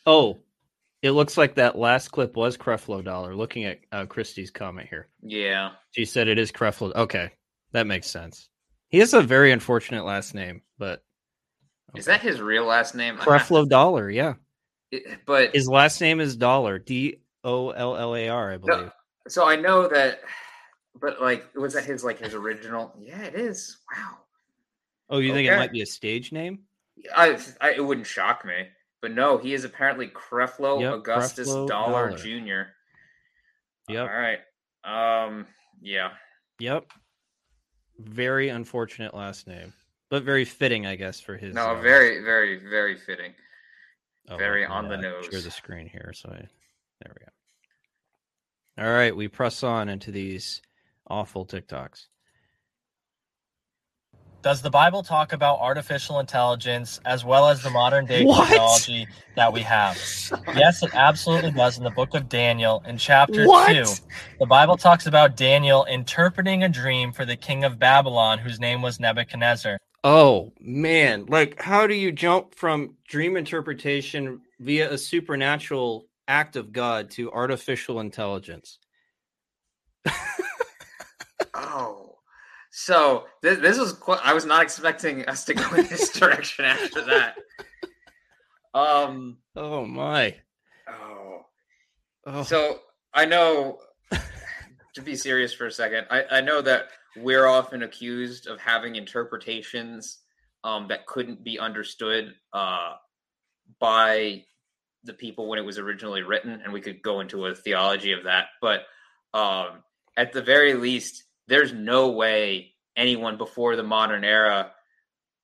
[0.06, 0.38] oh,
[1.02, 3.34] it looks like that last clip was Creflo Dollar.
[3.34, 5.70] Looking at uh, Christie's comment here, Yeah.
[5.90, 6.94] she said it is Creflo.
[6.94, 7.32] Okay,
[7.72, 8.48] that makes sense.
[8.88, 11.02] He has a very unfortunate last name, but
[11.94, 13.16] Is that his real last name?
[13.16, 14.10] Creflo Dollar?
[14.10, 14.34] Yeah,
[14.90, 16.78] It- But his last name is Dollar.
[16.78, 18.90] D O L L A R, I believe.
[19.28, 20.20] so I know that,
[21.00, 22.94] but like, was that his like his original?
[22.98, 23.76] Yeah, it is.
[23.94, 24.18] Wow.
[25.10, 26.60] Oh, you think it might be a stage name?
[27.14, 28.68] I, I it wouldn't shock me.
[29.00, 32.16] but no, he is apparently Creflo Yep, Augustus Creflo Dollar Dollar.
[32.18, 32.70] Jr.
[33.92, 34.10] Yep.
[34.10, 34.40] All right.
[34.84, 35.46] Um.
[35.80, 36.10] Yeah.
[36.58, 36.86] Yep.
[37.98, 39.72] Very unfortunate last name,
[40.08, 41.54] but very fitting, I guess, for his.
[41.54, 43.32] No, uh, very, very, very fitting.
[44.28, 45.26] oh, very on the nose.
[45.30, 46.46] Share the screen here, so I,
[47.00, 48.84] there we go.
[48.84, 50.62] All right, we press on into these
[51.08, 52.06] awful TikToks.
[54.40, 58.48] Does the Bible talk about artificial intelligence as well as the modern day What?
[58.48, 59.96] technology that we have?
[60.54, 63.72] Yes, it absolutely does in the book of Daniel in chapter What?
[63.72, 63.84] 2.
[64.38, 68.80] The Bible talks about Daniel interpreting a dream for the king of Babylon whose name
[68.80, 69.76] was Nebuchadnezzar.
[70.04, 76.72] Oh man, like how do you jump from dream interpretation via a supernatural act of
[76.72, 78.78] God to artificial intelligence?
[81.54, 82.07] Oh,
[82.80, 86.64] so this, this was quite, I was not expecting us to go in this direction
[86.64, 87.34] after that.
[88.72, 89.38] Um.
[89.56, 90.36] Oh my.
[90.88, 91.40] Oh.
[92.24, 92.42] Oh.
[92.44, 92.78] So
[93.12, 93.78] I know.
[94.94, 98.96] To be serious for a second, I, I know that we're often accused of having
[98.96, 100.18] interpretations
[100.64, 102.94] um, that couldn't be understood uh,
[103.78, 104.44] by
[105.04, 108.24] the people when it was originally written, and we could go into a theology of
[108.24, 108.46] that.
[108.60, 108.82] But
[109.34, 109.84] um,
[110.16, 114.72] at the very least, there's no way anyone before the modern era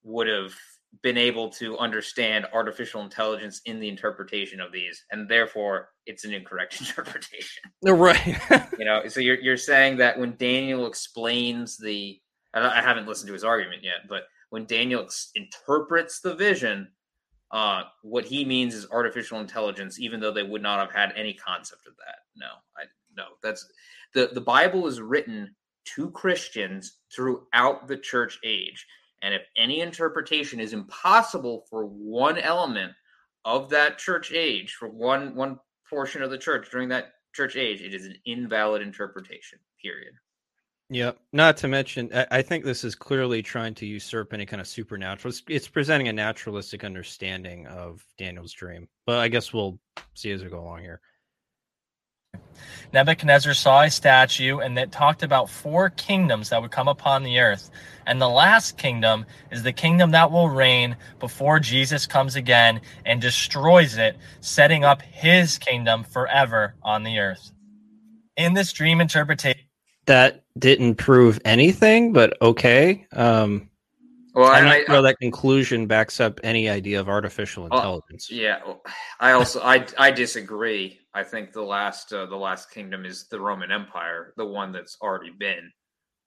[0.02, 0.54] would have
[1.02, 6.32] been able to understand artificial intelligence in the interpretation of these, and therefore it's an
[6.32, 7.62] incorrect interpretation.
[7.82, 8.38] right.
[8.78, 12.20] You know, so you're you're saying that when Daniel explains the,
[12.52, 16.88] and I haven't listened to his argument yet, but when Daniel ex- interprets the vision,
[17.50, 21.34] uh, what he means is artificial intelligence, even though they would not have had any
[21.34, 22.18] concept of that.
[22.36, 22.84] No, I
[23.16, 23.66] no, that's
[24.12, 25.54] the the Bible is written
[25.94, 28.86] to Christians throughout the church age,
[29.22, 32.92] and if any interpretation is impossible for one element
[33.44, 37.82] of that church age, for one one portion of the church during that church age,
[37.82, 39.58] it is an invalid interpretation.
[39.82, 40.14] Period.
[40.90, 41.18] Yep.
[41.32, 45.32] Not to mention, I, think this is clearly trying to usurp any kind of supernatural.
[45.48, 48.86] It's presenting a naturalistic understanding of Daniel's dream.
[49.06, 49.78] But I guess we'll
[50.14, 51.00] see as we go along here.
[52.92, 57.40] Nebuchadnezzar saw a statue and it talked about four kingdoms that would come upon the
[57.40, 57.70] earth.
[58.06, 63.20] And the last kingdom is the kingdom that will reign before Jesus comes again and
[63.20, 67.50] destroys it, setting up his kingdom forever on the earth.
[68.36, 69.62] In this dream interpretation,
[70.06, 73.06] That didn't prove anything, but okay.
[73.12, 73.70] Um,
[74.34, 78.30] Well, I'm not I, sure that conclusion backs up any idea of artificial Oh, intelligence.
[78.30, 78.60] yeah,
[79.20, 80.98] I also I I disagree.
[81.14, 84.98] I think the last uh, the last kingdom is the Roman Empire, the one that's
[85.00, 85.70] already been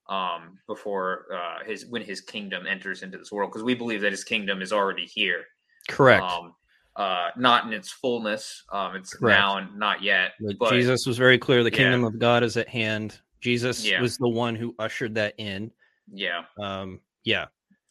[0.09, 4.11] um before uh his when his kingdom enters into this world because we believe that
[4.11, 5.43] his kingdom is already here.
[5.89, 6.23] Correct.
[6.23, 6.53] Um
[6.95, 8.63] uh not in its fullness.
[8.71, 9.37] Um it's Correct.
[9.37, 10.31] now and not yet.
[10.39, 11.75] But But Jesus was very clear the yeah.
[11.77, 13.19] kingdom of God is at hand.
[13.41, 14.01] Jesus Yeah.
[14.01, 15.71] was the one who ushered that in.
[16.11, 16.43] yeah.
[16.57, 17.47] Um, yeah.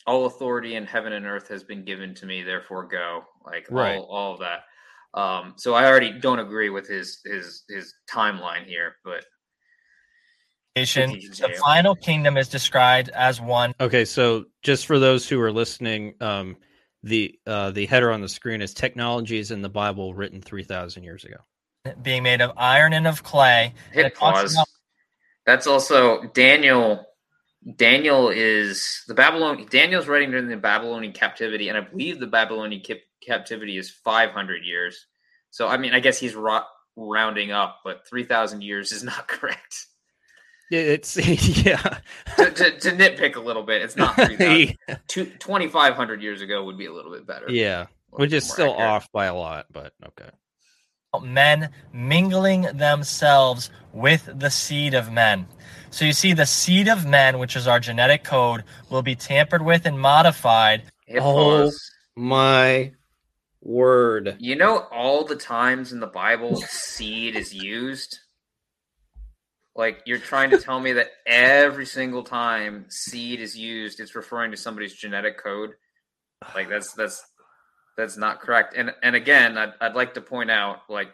[0.06, 3.96] All authority in heaven and earth has been given to me therefore go like Right.
[3.96, 4.60] all, all of that
[5.20, 9.24] um so i already don't agree with his his his timeline here but
[10.74, 16.12] the final kingdom is described as one Okay, so just for those who are listening,
[16.20, 16.54] um,
[17.02, 21.04] the uh, the header on the screen is technologies in the Bible written three thousand
[21.04, 21.36] years ago.
[22.02, 23.72] being made of iron and of clay.
[23.92, 24.68] Hit it talks pause about-
[25.46, 27.05] that's also daniel
[27.74, 32.80] daniel is the babylon daniel's writing during the babylonian captivity and i believe the babylonian
[32.82, 35.06] cap- captivity is 500 years
[35.50, 36.62] so i mean i guess he's ro-
[36.96, 39.86] rounding up but 3000 years is not correct
[40.70, 41.16] Yeah, It's
[41.64, 41.98] yeah,
[42.36, 44.76] to, to, to nitpick a little bit it's not 3000
[45.08, 48.88] Two- 2500 years ago would be a little bit better yeah, which is still accurate.
[48.90, 50.30] off by a lot, but okay.
[51.22, 55.46] men mingling themselves with the seed of men.
[55.90, 59.62] So you see, the seed of men, which is our genetic code, will be tampered
[59.62, 60.82] with and modified.
[61.06, 61.32] Hit Oh.
[61.64, 61.90] pause.
[62.16, 62.92] My
[63.62, 64.36] word.
[64.38, 68.18] You know all the times in the Bible seed is used?
[69.74, 74.50] Like you're trying to tell me that every single time seed is used, it's referring
[74.52, 75.72] to somebody's genetic code.
[76.54, 77.22] Like that's that's
[77.98, 78.74] that's not correct.
[78.76, 81.08] And and again, I'd, I'd like to point out like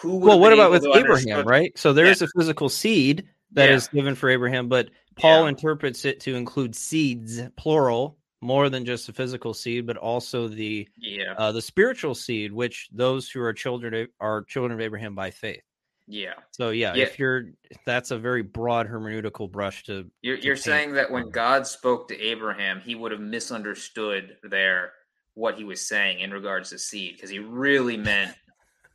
[0.00, 1.76] who would Well, what about with Abraham, right?
[1.76, 4.00] So there is a physical seed that is Yeah.
[4.00, 5.48] given for Abraham, but Paul Yeah.
[5.50, 10.88] interprets it to include seeds, plural, more than just the physical seed, but also the
[10.96, 15.14] Yeah, uh, the spiritual seed, which those who are children of- are children of Abraham
[15.14, 15.62] by faith.
[16.06, 16.34] yeah.
[16.52, 17.02] So yeah, Yeah.
[17.02, 17.50] if you're
[17.84, 22.08] that's a very broad hermeneutical brush to You're, to you're saying that when God spoke
[22.08, 24.92] to Abraham, he would have misunderstood there
[25.34, 28.34] what he was saying in regards to seed because he really meant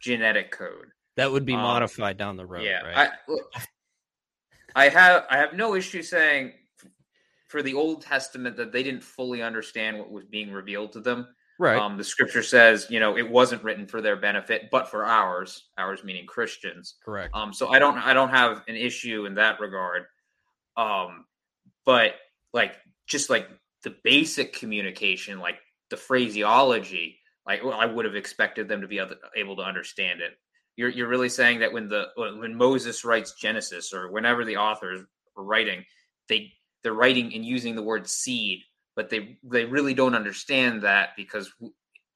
[0.03, 0.87] genetic code.
[1.15, 3.09] That would be Um, modified down the road, yeah, right?
[4.75, 6.53] I, I have I have no issue saying
[7.47, 11.27] for the Old Testament that they didn't fully understand what was being revealed to them.
[11.59, 11.77] right.
[11.79, 15.69] Um, the Scripture says, you know, it wasn't written for their benefit, but for ours.
[15.77, 16.95] Ours meaning Christians.
[17.05, 17.33] Correct.
[17.33, 20.05] Um, so I don't I don't have an issue in that regard.
[20.75, 21.25] Um,
[21.85, 22.15] but
[22.53, 23.47] like just like
[23.83, 25.59] the basic communication, like
[25.91, 28.99] the phraseology, like well, I would have expected them to be
[29.35, 30.31] able to understand it.
[30.75, 35.01] You're you're really saying that when the when Moses writes Genesis or whenever the authors
[35.37, 35.85] are writing,
[36.29, 36.51] they
[36.83, 38.59] they're writing and using the word seed,
[38.95, 41.51] but they they really don't understand that because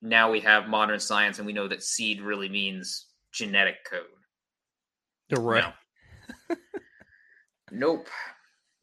[0.01, 4.01] now we have modern science and we know that seed really means genetic code.
[5.29, 5.75] Direct.
[7.71, 8.07] Nope.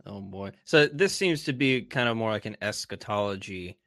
[0.06, 0.52] Oh boy.
[0.64, 3.78] So this seems to be kind of more like an eschatology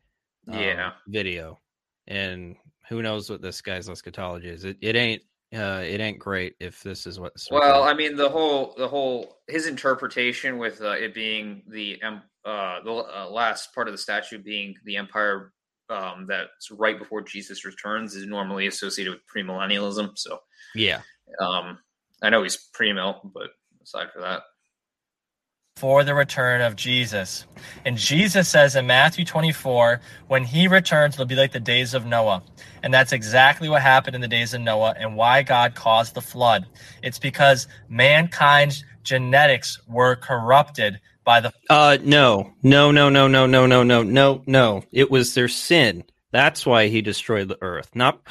[0.48, 0.92] um, Yeah.
[1.08, 1.60] video.
[2.08, 2.56] And
[2.90, 4.64] who knows what this guy's eschatology is.
[4.64, 5.22] It it ain't
[5.54, 9.40] uh it ain't great if this is what Well, I mean, the whole the whole
[9.48, 13.98] his interpretation with uh, it being the em- uh, the uh, last part of the
[13.98, 15.52] statue being the empire
[15.90, 20.18] um, that's right before Jesus returns is normally associated with premillennialism.
[20.18, 20.40] So
[20.76, 21.02] yeah.
[21.40, 21.80] um,
[22.22, 24.44] I know he's premill, but aside for that,
[25.78, 27.46] for the return of Jesus.
[27.86, 32.04] And Jesus says in Matthew 24, when he returns, it'll be like the days of
[32.04, 32.42] Noah.
[32.82, 36.22] And that's exactly what happened in the days of Noah and why God caused the
[36.22, 36.66] flood.
[37.04, 42.54] It's because mankind's genetics were corrupted by the Uh no.
[42.64, 44.84] No, no, no, no, no, no, no, no, no.
[44.92, 46.06] It was their sin.
[46.32, 47.92] That's why he destroyed the earth.
[47.94, 48.20] Not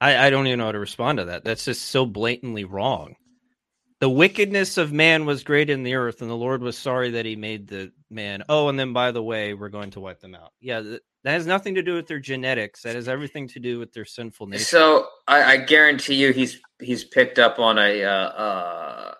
[0.00, 1.42] I, I don't even know how to respond to that.
[1.42, 3.16] That's just so blatantly wrong.
[4.00, 7.26] The wickedness of man was great in the earth, and the Lord was sorry that
[7.26, 8.44] he made the man.
[8.48, 10.52] Oh, and then by the way, we're going to wipe them out.
[10.60, 12.82] Yeah, that, has nothing to do with their genetics.
[12.82, 14.64] That has everything to do with their sinful nature.
[14.64, 19.14] so I, I guarantee you, he's he's picked up on a uh, uh,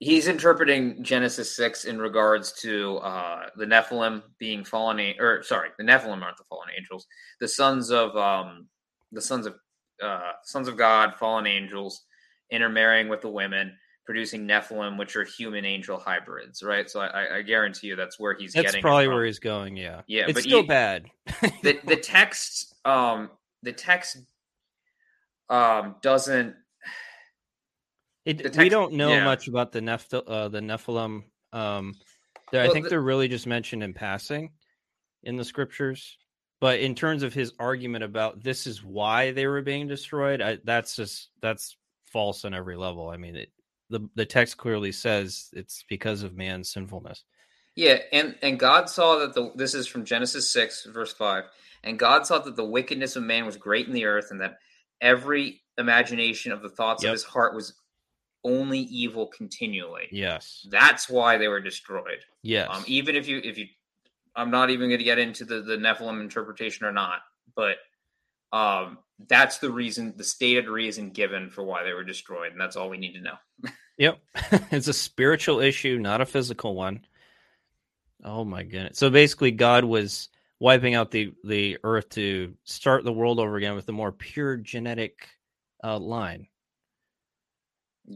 [0.00, 5.84] he's interpreting Genesis six in regards to uh, the Nephilim being fallen, or sorry, the
[5.84, 7.06] Nephilim aren't the fallen angels,
[7.40, 8.66] the sons of um,
[9.12, 9.54] the sons of
[10.02, 12.04] uh, sons of God, fallen angels,
[12.50, 13.76] intermarrying with the women,
[14.06, 16.88] producing Nephilim, which are human angel hybrids, right?
[16.88, 18.78] So I, I- guarantee you that's where he's That's getting.
[18.78, 19.76] it probably where he's going.
[19.76, 21.06] Yeah, Yeah, it's but still you- bad.
[21.62, 23.30] the the text um
[23.62, 24.18] the text
[25.50, 26.54] um doesn't
[28.24, 29.24] It, The we don't know yeah.
[29.24, 31.22] much about the Neph- uh, the Nephilim.
[31.52, 31.94] Um,
[32.50, 34.52] they're- I think the- they're really just mentioned in passing
[35.22, 36.16] in the scriptures.
[36.60, 40.58] But in terms of his argument about this is why they were being destroyed, I,
[40.64, 43.10] that's just that's false on every level.
[43.10, 43.50] I mean, it,
[43.90, 47.24] the the text clearly says it's because of man's sinfulness.
[47.74, 51.44] yeah and and god saw that the this is from genesis 6 verse 5
[51.84, 54.58] and god saw that the wickedness of man was great in the earth and that
[55.00, 57.10] every imagination of the thoughts Yep.
[57.10, 57.74] of his heart was
[58.44, 63.58] only evil continually Yes, that's why they were destroyed yes, um even if you if
[63.58, 63.66] you
[64.36, 67.20] i'm not even going to get into the the nephilim interpretation or not
[67.54, 67.76] but
[68.52, 72.76] um that's the reason the stated reason given for why they were destroyed and that's
[72.76, 74.18] all we need to know Yep.
[74.70, 77.04] it's a spiritual issue, not a physical one.
[78.24, 78.98] Oh my goodness.
[78.98, 83.74] So basically God was wiping out the the earth to start the world over again
[83.74, 85.28] with a more pure genetic
[85.84, 86.48] uh, line.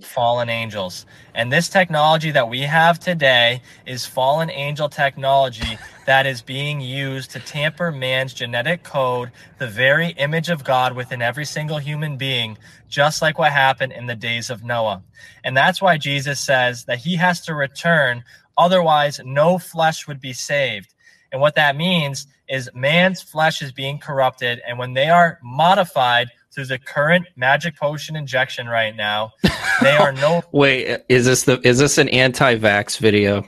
[0.02, 1.04] Fallen angels.
[1.34, 7.30] And this technology that we have today is fallen angel technology that is being used
[7.32, 12.56] to tamper man's genetic code, the very image of God within every single human being,
[12.88, 15.02] just like what happened in the days of Noah.
[15.44, 18.22] And that's why Jesus says that he has to return,
[18.56, 20.94] otherwise, no flesh would be saved.
[21.32, 24.60] And what that means is man's flesh is being corrupted.
[24.66, 29.32] And when they are modified through the current magic potion injection right now,
[29.80, 33.46] they are no Wait, is this the is this an anti-vax video?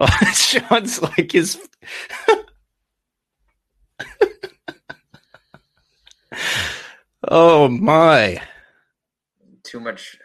[0.00, 1.58] Oh, Sean's like his
[7.28, 8.40] Oh my.
[9.62, 10.18] too much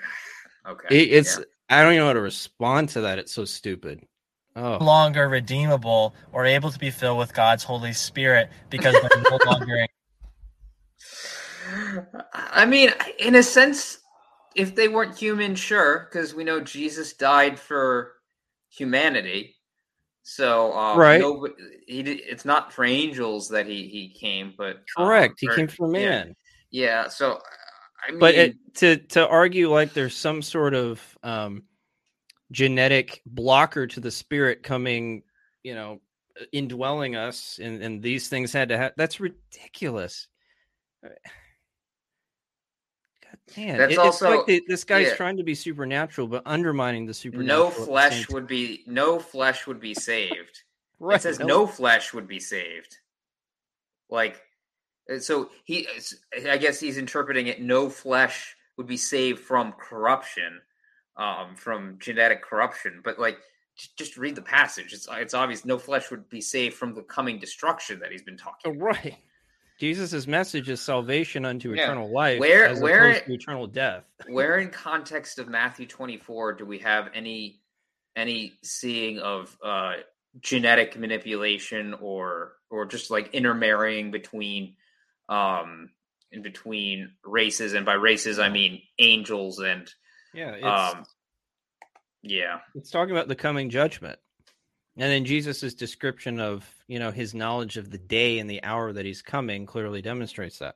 [0.68, 1.44] okay It, it's yeah.
[1.70, 3.20] I don't even know how to respond to that.
[3.20, 4.02] It's so stupid.
[4.56, 4.78] Oh.
[4.84, 9.86] longer redeemable or able to be filled with God's Holy Spirit because they're no longer
[12.34, 14.00] I mean, in a sense,
[14.56, 18.14] if they weren't human, sure, because we know Jesus died for
[18.70, 19.56] humanity.
[20.24, 21.22] So, uh, Right.
[21.88, 25.36] He it's not for angels that he he came, but uh, Correct.
[25.40, 26.36] He or- came yeah, man.
[26.70, 27.08] Yeah.
[27.08, 27.40] So,
[28.06, 31.64] I mean, but it, to to argue like there's some sort of um,
[32.52, 35.24] genetic blocker to the spirit coming,
[35.64, 36.02] you know,
[36.52, 38.96] indwelling us and, and these things had to happen.
[38.98, 40.28] That's ridiculous.
[43.56, 45.16] Man, That's it- it's also- like they- this guy's yeah.
[45.16, 47.66] trying to be supernatural, but undermining the supernatural.
[47.66, 50.64] No flesh would be no flesh would be saved.
[51.00, 52.98] Right, It says no- no flesh would be saved.
[54.10, 54.42] Like,
[55.14, 55.88] uh, so he,
[56.50, 57.62] I guess he's interpreting it.
[57.62, 60.60] No flesh would be saved from corruption,
[61.16, 63.02] um, from genetic corruption.
[63.04, 63.38] But like,
[63.96, 64.92] just read the passage.
[64.92, 65.66] It's it's obvious.
[65.66, 68.72] No flesh would be saved from the coming destruction that he's been talking.
[68.76, 68.84] about.
[68.84, 69.18] Right.
[69.78, 71.84] Jesus' message is salvation unto Yeah.
[71.84, 74.04] eternal life, Where- as where opposed to eternal death.
[74.28, 77.62] Where in context of Matthew twenty four do we have any
[78.16, 79.98] any seeing of uh,
[80.40, 84.76] genetic manipulation or or just like intermarrying between
[85.30, 85.90] um
[86.32, 89.90] in between races and by races I mean angels and
[90.34, 90.66] Yeah, it's,
[90.98, 91.06] um
[92.24, 94.20] yeah it's talking about the coming judgment,
[94.98, 98.92] and then Jesus' description of you know his knowledge of the day and the hour
[98.92, 100.76] that he's coming clearly demonstrates that.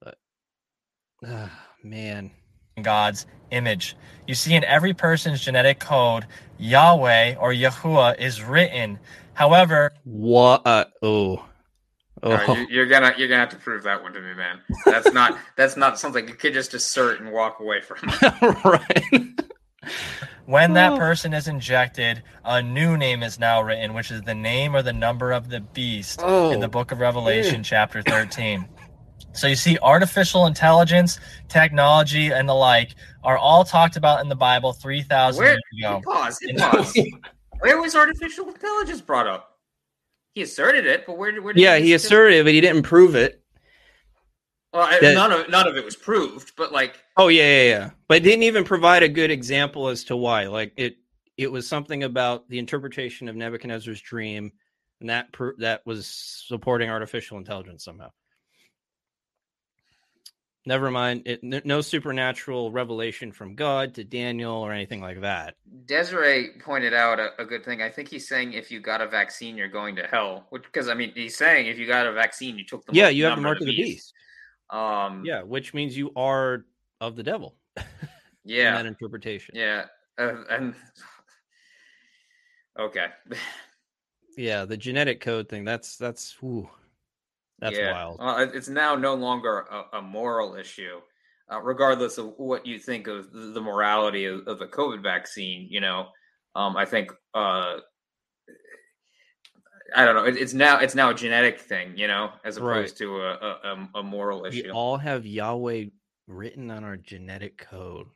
[0.00, 0.18] But
[1.26, 1.50] ah,
[1.82, 2.30] man,
[2.80, 3.96] God's image.
[4.26, 6.26] You see, in every person's genetic code,
[6.58, 8.98] Yahweh or Yahuwah is written.
[9.34, 10.62] However, what?
[10.64, 11.44] Uh, oh,
[12.22, 14.34] All right, oh, you, you're gonna you're gonna have to prove that one to me
[14.34, 17.98] man that's not that's not something you could just assert and walk away from
[18.64, 19.25] right.
[20.46, 20.96] When that Oh.
[20.96, 24.92] person is injected, a new name is now written, which is the name or the
[24.92, 26.70] number of the beast in the Oh.
[26.70, 28.66] book of Revelation, chapter 13.
[29.32, 34.36] So you see, artificial intelligence, technology, and the like are all talked about in the
[34.36, 36.00] Bible 3,000 where years ago.
[36.04, 36.96] pause In- pause
[37.60, 39.58] where was artificial intelligence brought up
[40.34, 42.60] he asserted it but where did where did yeah, he just- asserted it, but he
[42.60, 43.40] didn't prove it.
[44.72, 47.62] Well, I- that- none of none of it was proved, but like, Oh yeah, yeah,
[47.68, 47.90] yeah.
[48.08, 50.46] But it didn't even provide a good example as to why.
[50.46, 50.96] Like it,
[51.36, 54.52] it was something about the interpretation of Nebuchadnezzar's dream,
[55.00, 58.10] and that per, that was supporting artificial intelligence somehow.
[60.68, 61.22] Never mind.
[61.26, 65.54] It, n- no supernatural revelation from God to Daniel or anything like that.
[65.86, 67.82] Desiree pointed out a, a good thing.
[67.82, 70.46] I think he's saying if you got a vaccine, you're going to hell.
[70.50, 73.08] Which, because I mean, he's saying if you got a vaccine, you took the yeah,
[73.08, 74.12] you have the number mark of the beast.
[74.70, 76.64] Um, Yeah, which means you are
[77.00, 77.56] of the devil.
[77.76, 77.84] in
[78.44, 79.54] yeah, that interpretation.
[79.56, 79.86] yeah,
[80.18, 80.74] uh, and
[82.78, 83.08] okay,
[84.36, 85.64] Yeah, the genetic code thing.
[85.64, 86.68] That's that's ooh,
[87.58, 87.92] that's yeah.
[87.92, 88.18] wild.
[88.40, 91.00] It- it's now no longer a, a moral issue,
[91.50, 95.68] uh, regardless of what you think of the the morality of, of the COVID vaccine.
[95.70, 96.08] You know,
[96.54, 97.78] um, I think uh,
[99.96, 100.24] I don't know.
[100.24, 102.78] It, it's now it's now a genetic thing, you know, as Right.
[102.78, 104.70] opposed to a a, a, a moral We issue.
[104.72, 105.86] all have Yahweh
[106.28, 108.06] written on our genetic code.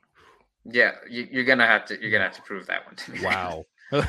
[0.65, 3.19] yeah, you, you're gonna have to you're gonna have to prove that one to me.
[3.25, 3.65] Wow.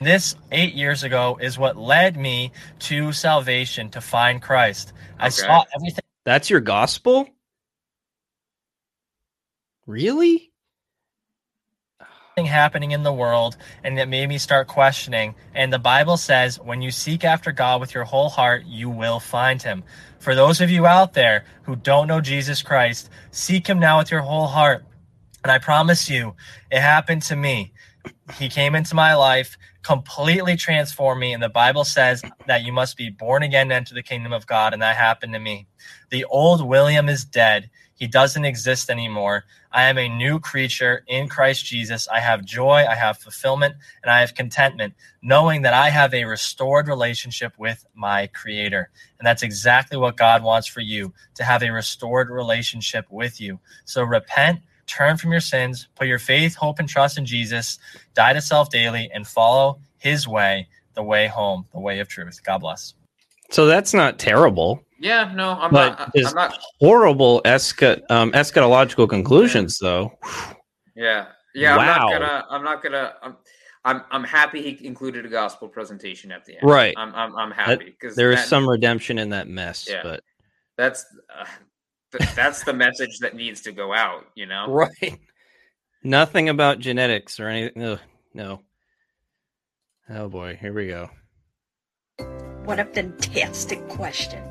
[0.00, 4.92] This eight years ago is what led me to salvation to find Christ.
[5.18, 5.30] I Okay.
[5.30, 7.28] saw everything That's your gospel?
[9.86, 10.47] Really?
[12.46, 15.34] Happening in the world and it made me start questioning.
[15.54, 19.20] And the Bible says, when you seek after God with your whole heart, you will
[19.20, 19.84] find him.
[20.18, 24.10] For those of you out there who don't know Jesus Christ, seek him now with
[24.10, 24.84] your whole heart.
[25.44, 26.34] And I promise you,
[26.70, 27.72] it happened to me.
[28.38, 31.32] He came into my life, completely transformed me.
[31.32, 34.46] And the Bible says that you must be born again to enter the kingdom of
[34.46, 34.72] God.
[34.72, 35.66] And that happened to me.
[36.10, 37.70] The old William is dead.
[37.98, 39.44] He doesn't exist anymore.
[39.72, 42.06] I am a new creature in Christ Jesus.
[42.06, 46.24] I have joy, I have fulfillment, and I have contentment, knowing that I have a
[46.24, 48.90] restored relationship with my Creator.
[49.18, 53.58] And that's exactly what God wants for you to have a restored relationship with you.
[53.84, 57.80] So repent, turn from your sins, put your faith, hope, and trust in Jesus,
[58.14, 62.40] die to self daily, and follow His way, the way home, the way of truth.
[62.44, 62.94] God bless.
[63.50, 66.00] So that's not terrible, Yeah, no, I'm but not.
[66.00, 66.58] I- there's I'm not.
[66.80, 70.18] horrible escha- um, eschatological conclusions, though.
[70.96, 71.76] Yeah, yeah.
[71.76, 71.82] Wow.
[71.82, 72.46] I'm not gonna.
[72.50, 73.14] I'm not gonna.
[73.22, 73.36] I'm.
[73.84, 74.02] I'm.
[74.10, 76.68] I'm happy he included a gospel presentation at the end.
[76.68, 76.94] Right.
[76.96, 77.14] I'm.
[77.14, 80.02] I'm, I'm happy because There is some redemption in that mess, Yeah.
[80.02, 80.22] but
[80.76, 81.04] That's.
[81.32, 81.44] Uh,
[82.16, 84.24] th- that's the message that needs to go out.
[84.34, 84.66] You know.
[84.68, 85.18] right.
[86.02, 87.82] Nothing about genetics or anything.
[87.82, 88.00] Ugh,
[88.34, 88.62] no.
[90.10, 91.10] Oh boy, here we go.
[92.64, 94.42] What a fantastic question.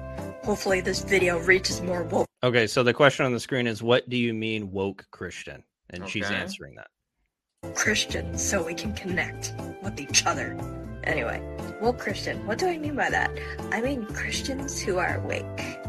[0.48, 4.08] Hopefully, this video reaches more woke Okay, so the question on the screen is, "What
[4.08, 7.76] do you mean woke Christian?" And she's answering that.
[7.76, 10.58] Christians so we can connect with each other.
[11.04, 11.42] Anyway,
[11.82, 13.30] woke Christian, what do I mean by that?
[13.74, 15.80] I mean Christians who are awake.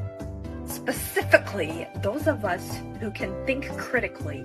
[0.66, 4.42] Specifically, those of us who can think critically.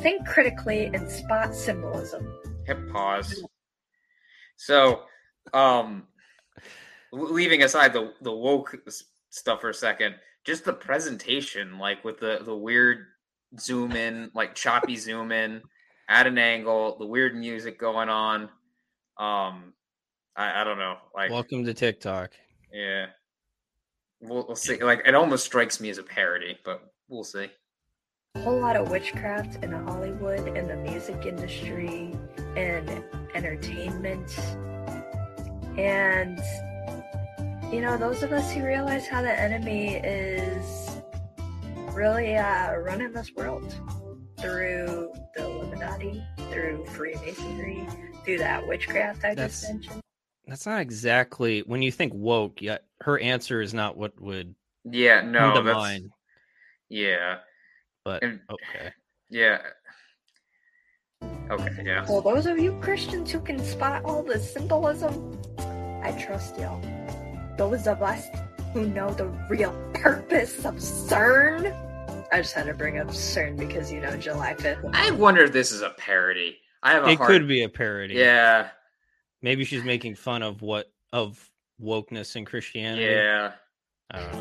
[0.00, 2.26] Think critically and spot symbolism.
[2.66, 3.44] Hit pause.
[4.56, 5.04] So,
[5.52, 6.08] um,
[7.12, 8.76] leaving aside the the woke
[9.30, 13.06] stuff for a second, just the presentation, like with the the weird
[13.60, 15.62] zoom in, like choppy zoom in
[16.08, 18.42] at an angle, the weird music going on.
[19.18, 19.74] Um,
[20.36, 20.96] I, I don't know.
[21.14, 22.32] Like, welcome to TikTok.
[22.72, 23.06] Yeah,
[24.20, 24.82] we'll, we'll see.
[24.82, 27.50] Like, it almost strikes me as a parody, but we'll see.
[28.34, 32.16] A whole lot of witchcraft in Hollywood and the music industry
[32.56, 33.04] and
[33.34, 34.38] entertainment.
[35.78, 36.40] And,
[37.72, 40.90] you know, those of us who realize how the enemy is
[41.94, 43.74] really uh, running this world
[44.38, 47.88] through the Illuminati, through Freemasonry,
[48.26, 50.02] through that witchcraft I that's, just mentioned.
[50.46, 52.60] That's not exactly when you think woke.
[52.60, 54.54] Yet her answer is not what would.
[54.84, 56.10] Yeah, no, that's mind.
[56.90, 57.38] yeah,
[58.04, 58.90] but and, okay,
[59.30, 59.58] yeah,
[61.50, 62.04] okay, yeah.
[62.06, 65.40] Well, those of you Christians who can spot all the symbolism,
[66.02, 66.82] I trust y'all.
[67.56, 68.26] Those of us
[68.72, 71.76] who know the real purpose of CERN.
[72.32, 74.84] I just had to bring up CERN because you know July fifth.
[74.92, 76.58] I wonder if this is a parody.
[76.82, 77.06] I have.
[77.06, 77.28] it hard...
[77.28, 78.14] could be a parody.
[78.14, 78.68] Yeah.
[79.42, 81.50] Maybe she's making fun of what of
[81.80, 83.04] wokeness and Christianity.
[83.04, 83.52] Yeah.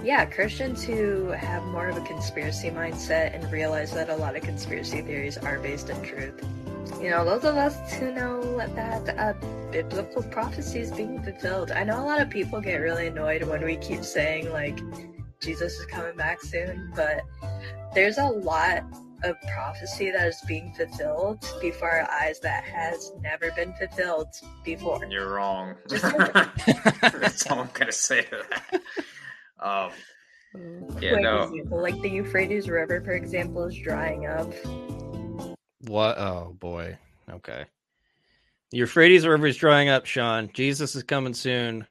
[0.04, 4.44] Yeah, Christians who have more of a conspiracy mindset and realize that a lot of
[4.44, 6.44] conspiracy theories are based in truth.
[7.00, 9.34] You know, those of us who know that uh,
[9.72, 11.72] biblical prophecy is being fulfilled.
[11.72, 14.80] I know a lot of people get really annoyed when we keep saying, like,
[15.42, 17.22] Jesus is coming back soon, but
[17.96, 18.84] there's a lot
[19.24, 24.28] of prophecy that is being fulfilled before our eyes that has never been fulfilled
[24.64, 25.06] before.
[25.06, 25.76] You're wrong.
[25.90, 28.82] That's all I'm gonna say to that.
[29.60, 29.92] Um,
[31.02, 31.44] yeah, no.
[31.44, 34.52] Example, like the Euphrates River, for example, is drying up.
[35.86, 36.18] What?
[36.18, 36.98] Oh boy.
[37.30, 37.66] Okay.
[38.72, 40.50] The Euphrates River is drying up, Sean.
[40.54, 41.88] Jesus is coming soon.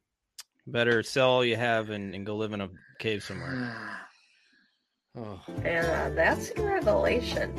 [0.67, 3.77] Better sell all you have and, and go live in a cave somewhere.
[5.19, 5.41] oh.
[5.65, 7.53] And uh, that's in Revelation.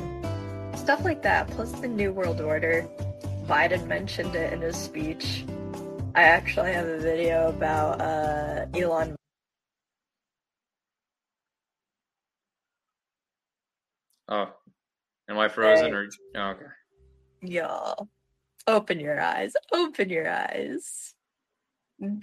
[0.74, 2.88] Stuff like that, plus the New World Order.
[3.46, 5.44] Biden mentioned it in his speech.
[6.14, 9.16] I actually have a video about uh, Elon.
[14.28, 14.48] Oh,
[15.32, 15.92] am I frozen hey.
[15.92, 16.08] or?
[16.36, 16.64] Oh, okay.
[17.42, 18.08] Y'all,
[18.66, 19.54] open your eyes.
[19.72, 21.14] Open your eyes.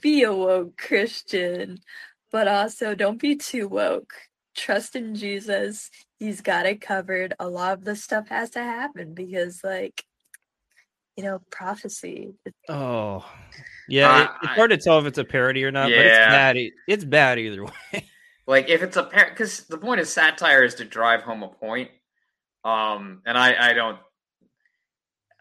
[0.01, 1.79] Be a woke Christian
[2.31, 4.13] but also don't be too woke.
[4.55, 5.89] Trust in Jesus.
[6.19, 7.33] He's got it covered.
[7.39, 10.03] A lot of the stuff has to happen because, like,
[11.15, 12.33] you know, prophecy.
[12.67, 13.25] Oh,
[13.87, 14.09] yeah.
[14.09, 15.97] Uh, it, it's hard to tell if it's a parody or not, yeah.
[15.97, 16.57] but it's bad.
[16.87, 18.05] It's bad either way.
[18.47, 21.49] like, if it's a parody, because the point of satire is to drive home a
[21.49, 21.89] point.
[22.63, 23.97] Um, and I, I don't.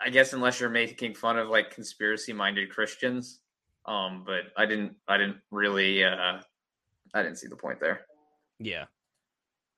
[0.01, 3.41] I guess unless you're making fun of like conspiracy-minded Christians,
[3.87, 4.95] um, but I didn't.
[5.09, 6.41] I didn't really uh,
[7.15, 8.03] I didn't see the point there.
[8.59, 8.85] Yeah.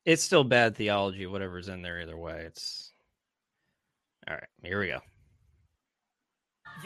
[0.05, 2.45] It's still bad theology, whatever's in there either way.
[2.47, 2.93] It's
[4.28, 4.49] all right.
[4.62, 5.01] Here we go.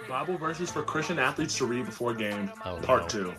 [0.08, 3.08] Bible verses for Christian athletes to read before game, oh, part no.
[3.08, 3.34] two.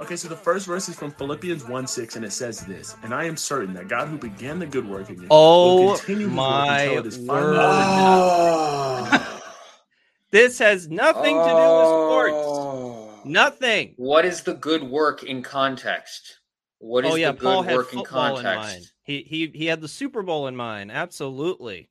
[0.00, 3.14] Okay, so the first verse is from Philippians 1 6, and it says this And
[3.14, 6.28] I am certain that God who began the good work in you oh, will continue
[6.28, 9.26] my work until it is oh.
[10.30, 12.34] This has nothing to do with sports.
[12.36, 13.20] Oh.
[13.24, 13.94] Nothing.
[13.96, 16.38] What is the good work in context?
[16.78, 18.92] What is oh, yeah, the Paul good working context?
[19.02, 20.92] He he he had the Super Bowl in mind.
[20.92, 21.90] Absolutely.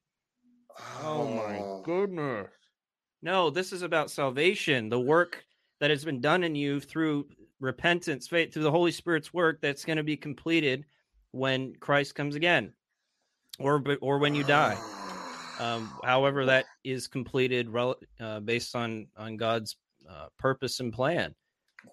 [1.04, 2.48] Oh, oh my goodness.
[3.22, 5.44] No, this is about salvation, the work
[5.80, 7.28] that has been done in you through
[7.60, 10.86] repentance, faith, through the Holy Spirit's work that's going to be completed
[11.32, 12.74] when Christ comes again,
[13.60, 14.78] or or when you die.
[15.60, 17.68] Um, however, that is completed
[18.20, 19.76] uh, based on on God's
[20.10, 21.36] uh, purpose and plan.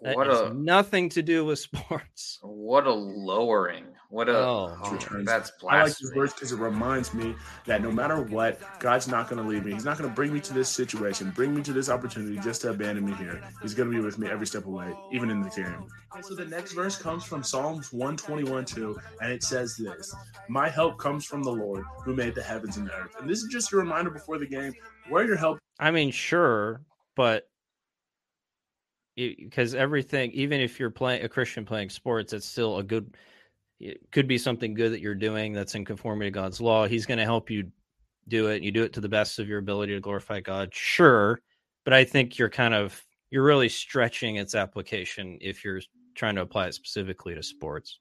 [0.02, 2.38] That what a nothing to do with sports.
[2.42, 3.86] What a lowering.
[4.08, 5.68] What a oh, oh that's blasphemy.
[5.68, 7.34] I like this verse because it reminds me
[7.66, 9.72] that no matter what, God's not going to leave me.
[9.72, 12.60] He's not going to bring me to this situation, bring me to this opportunity just
[12.60, 13.42] to abandon me here.
[13.62, 15.88] He's going to be with me every step of the way, even in the game.
[16.12, 20.14] Okay, so the next verse comes from Psalms 121 2, and it says this
[20.48, 23.16] My help comes from the Lord who made the heavens and the earth.
[23.20, 24.72] And this is just a reminder before the game
[25.08, 25.58] where your help.
[25.80, 26.80] I mean, sure,
[27.16, 27.48] but
[29.16, 33.16] because everything, even if you're playing a Christian playing sports, it's still a good.
[33.80, 36.86] It could be something good that you're doing that's in conformity to God's law.
[36.86, 37.70] He's going to help you
[38.28, 38.62] do it.
[38.62, 41.40] You do it to the best of your ability to glorify God, sure,
[41.84, 45.80] but I think you're kind of you're really stretching its application if you're
[46.14, 47.98] trying to apply it specifically to sports.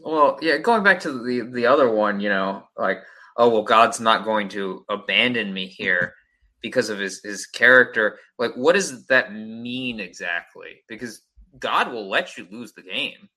[0.00, 2.98] Well, yeah, going back to the the other one, you know, like,
[3.36, 6.14] oh well, God's not going to abandon me here.
[6.62, 8.18] Because of his his character.
[8.38, 10.82] Like, what does that mean exactly?
[10.88, 11.22] Because
[11.58, 13.28] God will let you lose the game.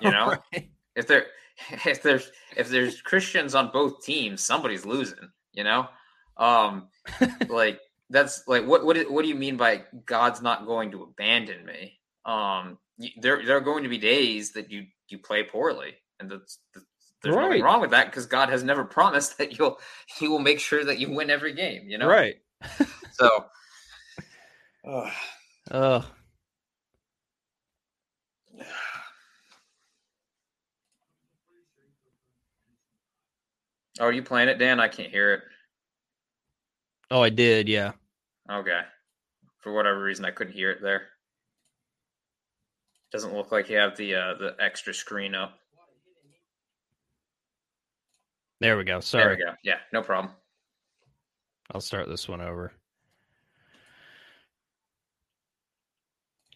[0.00, 0.70] You know, Right.
[0.96, 1.26] if there
[1.86, 5.30] if there's if there's Christians on both teams, somebody's losing.
[5.52, 5.88] You know,
[6.36, 6.88] um,
[7.48, 7.80] like
[8.10, 11.64] that's like what what do- what do you mean by God's not going to abandon
[11.64, 11.98] me?
[12.24, 12.78] Um,
[13.20, 16.86] there there are going to be days that you you play poorly, and that's, that's
[17.22, 17.48] there's Right.
[17.48, 19.78] nothing wrong with that because God has never promised that you'll
[20.18, 21.88] He will make sure that you win every game.
[21.88, 22.36] You know, Right.
[23.12, 23.46] So,
[24.84, 25.10] Oh,
[25.70, 26.10] oh,
[34.00, 34.80] are you playing it, Dan?
[34.80, 35.42] I can't hear it.
[37.10, 37.68] oh, I did.
[37.68, 37.92] Yeah.
[38.50, 38.80] Okay.
[39.60, 41.02] For whatever reason, I couldn't hear it there.
[43.12, 45.58] Doesn't look like you have the uh, the extra screen up.
[48.62, 49.00] There we go.
[49.00, 49.24] Sorry.
[49.24, 49.56] There we go.
[49.64, 50.32] Yeah, no problem.
[51.72, 52.72] I'll start this one over.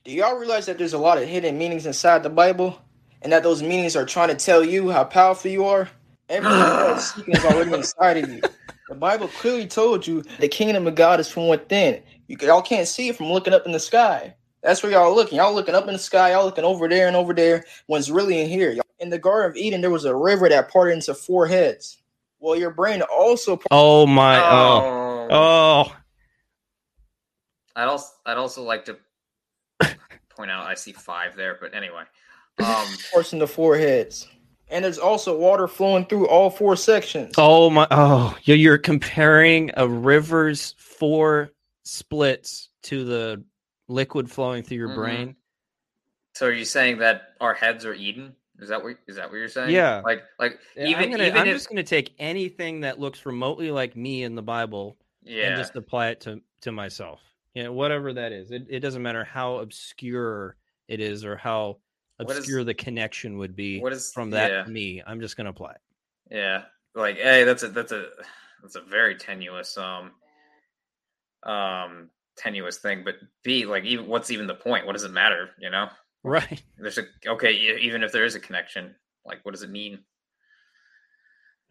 [0.05, 2.81] Do y'all realize that there's a lot of hidden meanings inside the Bible?
[3.23, 5.89] And that those meanings are trying to tell you how powerful you are?
[6.29, 8.41] Everything God is seeking is already inside of you.
[8.89, 12.01] The Bible clearly told you the kingdom of God is from within.
[12.29, 14.37] You y'all can't see it from looking up in the sky.
[14.67, 15.37] That's where y'all looking.
[15.39, 18.11] Y'all looking up in the sky, y'all looking over there and over there when it's
[18.11, 18.73] really in here.
[18.73, 21.99] Y'all- In the Garden of Eden, there was a river that parted into four heads.
[22.41, 24.39] Well, your brain also Oh my.
[24.41, 25.29] Oh.
[25.31, 25.97] Oh, Oh.
[27.77, 28.97] I'd also I'd also like to
[30.31, 32.03] point out I see five there, but anyway.
[32.59, 34.27] Um, parts into four heads.
[34.69, 37.35] And there's also water flowing through all four sections.
[37.39, 37.87] Oh my.
[37.93, 41.51] Oh, you're, you're comparing a river's four
[41.85, 43.45] splits to the
[43.89, 44.95] liquid flowing through your Mhm.
[44.97, 45.37] brain.
[46.35, 48.35] so are you saying that our heads are Eden?
[48.59, 49.71] Is that what is that what you're saying?
[49.71, 50.01] Yeah.
[50.05, 52.99] Like like Yeah, even I'm, gonna, even I'm if just going to take anything that
[52.99, 57.21] looks remotely like me in the Bible yeah and just apply it to to myself.
[57.55, 58.51] You know, whatever that is.
[58.51, 60.57] It, it doesn't matter how obscure
[60.89, 61.79] it is or how
[62.19, 64.63] What is- obscure the connection would be what is from that yeah.
[64.65, 65.03] to me.
[65.07, 65.81] I'm just going to apply it.
[66.31, 66.65] Yeah,
[66.95, 68.09] like hey, that's a that's a
[68.63, 70.13] that's a very tenuous um
[71.45, 73.03] um tenuous thing.
[73.05, 74.87] But B, like even what's even the point?
[74.87, 75.51] What does it matter?
[75.59, 75.89] You know,
[76.23, 76.63] Right.
[76.79, 80.01] there's a okay, even if there is a connection, like what does it mean?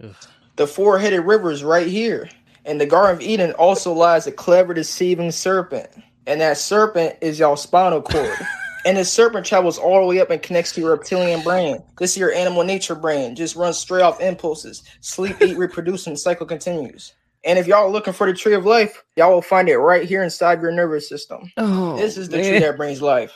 [0.03, 0.15] Ugh.
[0.55, 2.29] The four headed river is right here.
[2.65, 5.89] In the Garden of Eden also lies a clever, deceiving serpent.
[6.27, 8.35] And that serpent is y'all spinal cord.
[8.85, 11.83] and the serpent travels all the way up and connects to your reptilian brain.
[11.99, 13.35] This is your animal nature brain.
[13.35, 14.83] Just runs straight off impulses.
[15.01, 17.13] Sleep, eat, reproduce, and the cycle continues.
[17.45, 20.07] And if y'all are looking for the tree of life, y'all will find it right
[20.07, 21.51] here inside your nervous system.
[21.57, 23.31] Oh, This is the tree that brings life.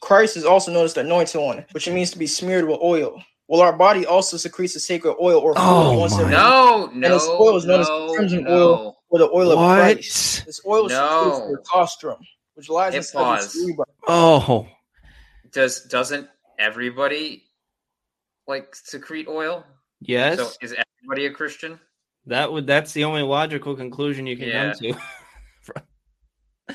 [0.00, 3.20] Christ is also known as the anointed one, which means to be smeared with oil.
[3.48, 6.86] Well, our body also secretes a sacred oil or fluid Oh once my- every No,
[6.88, 8.50] And no, this oil is known as chrism no.
[8.50, 8.96] oil.
[9.10, 10.46] or the oil of Christ.
[10.46, 11.08] This oil is No.
[11.24, 12.18] secreted from your claustrum,
[12.54, 13.86] which lies Hit inside your cerebrum.
[14.06, 14.68] Oh,
[15.52, 16.28] Does doesn't
[16.58, 17.44] everybody
[18.46, 19.64] like secrete oil?
[20.00, 20.38] yes.
[20.38, 21.78] So is everybody a Christian?
[22.26, 24.72] That would that's the only logical conclusion you can Yeah.
[24.72, 24.94] come to.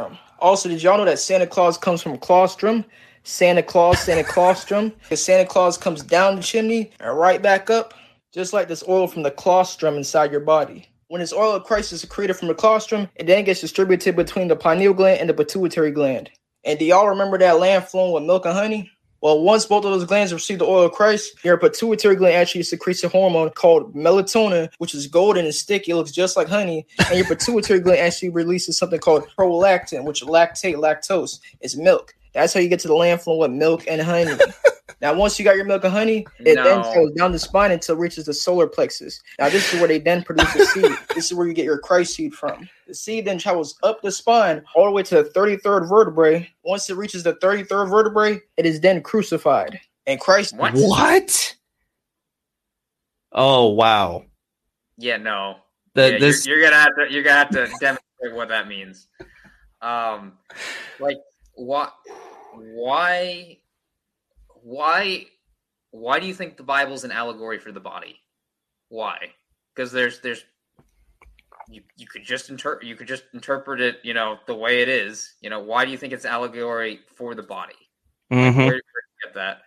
[0.00, 2.84] Um, Also, did y'all know that Santa Claus comes from claustrum?
[3.24, 4.94] Santa Claus, Santa Claustrum.
[5.02, 7.94] Because Santa Claus comes down the chimney and right back up,
[8.32, 10.86] just like this oil from the claustrum inside your body.
[11.08, 14.46] When this oil of Christ is secreted from the claustrum, it then gets distributed between
[14.48, 16.30] the pineal gland and the pituitary gland.
[16.64, 18.90] And do y'all remember that land flowing with milk and honey?
[19.20, 22.62] Well, once both of those glands receive the oil of Christ, your pituitary gland actually
[22.62, 25.90] secretes a hormone called melatonin, which is golden and sticky.
[25.90, 26.86] It looks just like honey.
[27.06, 32.14] And your pituitary gland actually releases something called prolactin, which lactate lactose is milk.
[32.32, 34.38] That's how you get to the land flowing with milk and honey.
[35.00, 36.92] now, once you got your milk of honey, it then No.
[36.94, 39.20] goes down the spine until it reaches the solar plexus.
[39.38, 40.92] Now, this is where they then produce the seed.
[41.14, 42.68] This is where you get your Christ seed from.
[42.86, 46.48] The seed then travels up the spine all the way to the 33rd vertebrae.
[46.64, 49.78] Once it reaches the 33rd vertebrae, it is then crucified.
[50.06, 50.72] And Christ What?
[50.74, 51.56] What?
[53.32, 54.24] Oh wow.
[54.96, 55.56] Yeah, no.
[55.94, 58.68] The, Yeah, this you're, you're gonna have to you're gonna have to demonstrate what that
[58.68, 59.06] means.
[59.80, 60.38] Um,
[60.98, 61.18] like
[61.54, 61.94] what?
[62.54, 63.58] Why?
[64.68, 65.24] Why?
[65.92, 68.20] Why do you think the Bible's an allegory for the body?
[68.90, 69.30] Why?
[69.74, 70.44] Because there's there's
[71.70, 74.88] you you could just interpret you could just interpret it you know the way it
[74.88, 77.74] is you know why do you think it's allegory for the body
[78.32, 78.56] Mhm.
[78.56, 79.62] where, where do you get that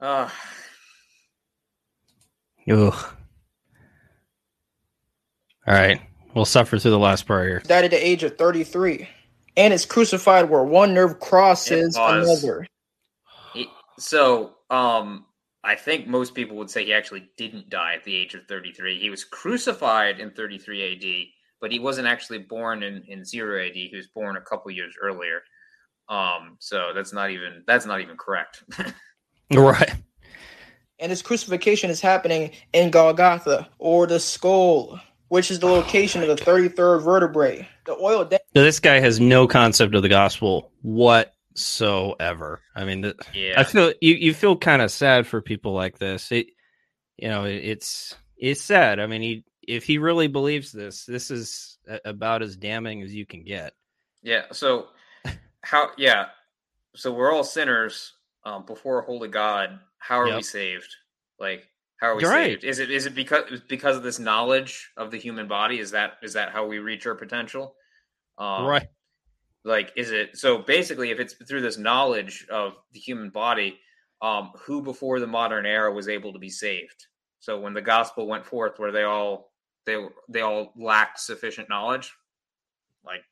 [0.00, 0.28] uh
[2.70, 3.14] Ugh.
[5.66, 6.00] All right.
[6.34, 7.60] We'll suffer through the last part here.
[7.60, 9.08] died at the age of 33
[9.56, 12.66] and is crucified where one nerve crosses another.
[14.00, 15.26] So um
[15.62, 18.98] I think most people would say he actually didn't die at the age of 33.
[18.98, 21.26] He was crucified in 33 AD,
[21.60, 23.74] but he wasn't actually born in, in 0 AD.
[23.74, 25.42] He was born a couple years earlier.
[26.08, 28.64] Um, so that's not even that's not even correct.
[29.54, 29.94] right.
[30.98, 34.98] And his crucifixion is happening in Golgotha or the skull,
[35.28, 37.68] which is the location of the 33rd vertebrae.
[37.86, 40.72] The oil so this guy has no concept of the gospel
[41.50, 42.60] whatsoever.
[42.74, 43.60] I mean, yeah.
[43.60, 46.30] I feel you, you feel kind of sad for people like this.
[46.32, 46.48] It,
[47.16, 49.00] you know, it, it's it's sad.
[49.00, 53.26] I mean, he if he really believes this, this is about as damning as you
[53.26, 53.74] can get.
[54.22, 54.44] Yeah.
[54.52, 54.88] So
[55.62, 55.90] how?
[55.96, 56.26] Yeah.
[56.96, 59.78] So we're all sinners um, before a holy God.
[59.98, 60.36] How are Yep.
[60.36, 60.96] we saved?
[61.38, 62.52] Like, how are we You're right.
[62.52, 62.64] saved?
[62.64, 65.78] Is it is it because because of this knowledge of the human body?
[65.78, 67.74] Is that is that how we reach our potential?
[68.38, 68.86] Um, right.
[69.64, 73.78] Like is it so basically if it's through this knowledge of the human body
[74.22, 77.06] um who before the modern era was able to be saved
[77.40, 79.52] so when the gospel went forth where they all
[79.84, 82.12] they they all lacked sufficient knowledge
[83.04, 83.22] like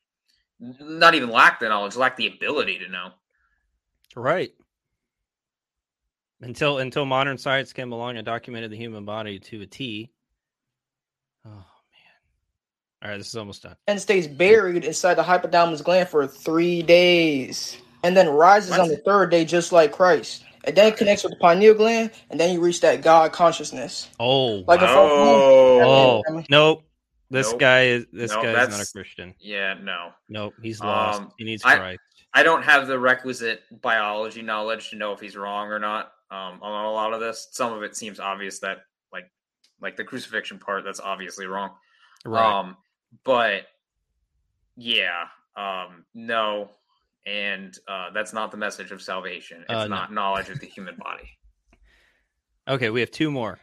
[0.60, 3.10] not even lacked the knowledge lacked the ability to know
[4.18, 4.52] Right.
[6.40, 10.10] Until until modern science came along and documented the human body to a T.
[11.44, 11.64] Oh.
[13.02, 13.76] All right, this is almost done.
[13.86, 18.96] and stays buried inside the hypothalamus gland for three days, and then rises on the
[18.98, 20.44] third day, just like Christ.
[20.64, 24.08] And then it connects with the pineal gland, and then you reach that God consciousness.
[24.18, 26.82] Oh, Like a oh, phone- nope.
[27.30, 27.60] This Nope.
[27.60, 29.34] guy is this Nope, guy is not a Christian.
[29.38, 31.20] yeah no Nope, he's lost.
[31.20, 32.00] Um, he needs I- Christ.
[32.34, 36.58] I don't have the requisite biology knowledge to know if he's wrong or not um,
[36.62, 37.48] on a lot of this.
[37.52, 38.78] Some of it seems obvious that,
[39.12, 39.30] like,
[39.80, 41.70] like the crucifixion part, that's obviously wrong.
[42.26, 42.44] Right.
[42.60, 42.76] Um,
[43.24, 43.62] but
[44.76, 45.24] yeah,
[45.56, 46.70] um, no,
[47.26, 49.62] and uh, that's not the message of salvation.
[49.62, 49.88] It's Uh, no.
[49.96, 51.28] not knowledge of the human body.
[52.68, 53.58] Okay, we have two more.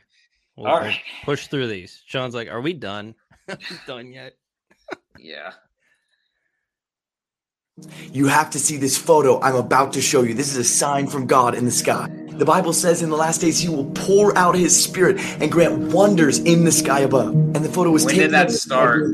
[0.55, 0.93] We'll, All we'll
[1.23, 2.01] push through these.
[2.05, 3.15] Sean's like, "Are we done?
[3.87, 4.33] Done yet?"
[5.19, 5.53] Yeah.
[8.13, 10.33] You have to see this photo I'm about to show you.
[10.33, 12.07] This is a sign from God in the sky.
[12.29, 15.93] The Bible says in the last days he will pour out his spirit and grant
[15.93, 17.33] wonders in the sky above.
[17.33, 18.29] And the photo was When taken.
[18.29, 19.11] did that at start?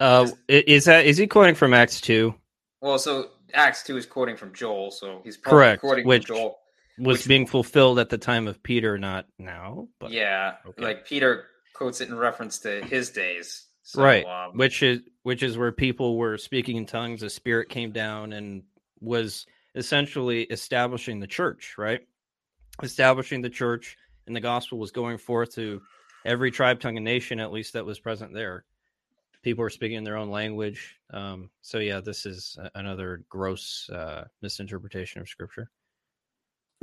[0.00, 2.34] Uh, is that is he quoting from Acts two?
[2.80, 6.36] Well, so Acts two is quoting from Joel, so he's probably Correct, quoting which from
[6.36, 6.58] Joel.
[7.00, 9.86] Was being fulfilled at the time of Peter, not now.
[10.00, 13.66] But yeah, like Peter quotes it in reference to his days.
[13.88, 17.70] So, right Um, which is which is where people were speaking in tongues the spirit
[17.70, 18.62] came down and
[19.00, 22.00] was essentially establishing the church right
[22.82, 23.96] establishing the church
[24.26, 25.80] and the gospel was going forth to
[26.26, 28.66] every tribe tongue and nation at least that was present there
[29.42, 34.24] people are speaking in their own language um, so yeah this is another gross uh,
[34.42, 35.70] misinterpretation of scripture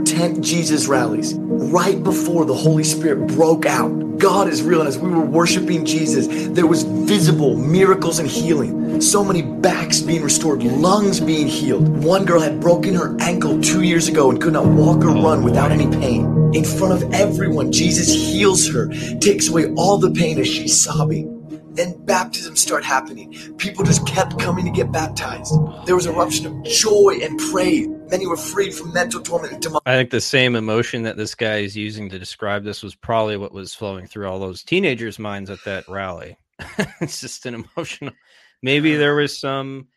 [0.04, 3.90] tent Jesus rallies right before the Holy Spirit broke out.
[4.18, 9.02] God is real, and as we were worshiping Jesus, there was visible miracles and healing.
[9.02, 12.04] So many backs being restored, lungs being healed.
[12.04, 15.44] One girl had broken her ankle two years ago and could not walk or run
[15.44, 16.54] without any pain.
[16.54, 18.88] In front of everyone, Jesus heals her,
[19.20, 21.35] takes away all the pain as she's sobbing.
[21.76, 23.34] Then baptisms start happening.
[23.58, 25.54] People just kept coming to get baptized.
[25.86, 27.88] There was an eruption of joy and praise.
[28.10, 29.84] Many were freed from mental torment and demonic.
[29.86, 33.36] I think the same emotion that this guy is using to describe this was probably
[33.36, 36.38] what was flowing through all those teenagers' minds at that rally.
[37.02, 38.14] it's just an emotional.
[38.62, 39.88] Maybe there was some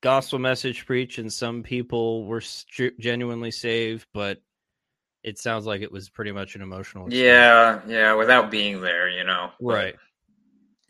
[0.00, 4.42] gospel message preached, and some people were st- genuinely saved, but
[5.22, 7.12] it sounds like it was pretty much an emotional.
[7.12, 9.50] yeah, yeah, without being there, you know.
[9.60, 9.94] Right.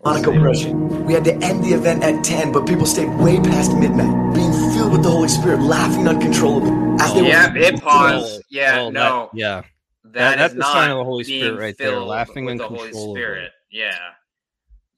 [0.03, 1.05] Demonic oppression.
[1.07, 4.53] We had to end the event at 10, but people stayed way past midnight, being
[4.72, 6.70] filled with the Holy Spirit, laughing uncontrollably.
[7.03, 8.40] As they yeah, were it paused.
[8.40, 9.30] Oh, yeah, Oh, that- no.
[9.34, 9.62] yeah.
[10.05, 12.80] That That- that's the sign of the Holy Spirit right there, laughing with the Holy
[12.80, 13.20] uncontrollably.
[13.20, 13.53] Spirit.
[13.70, 13.98] Yeah.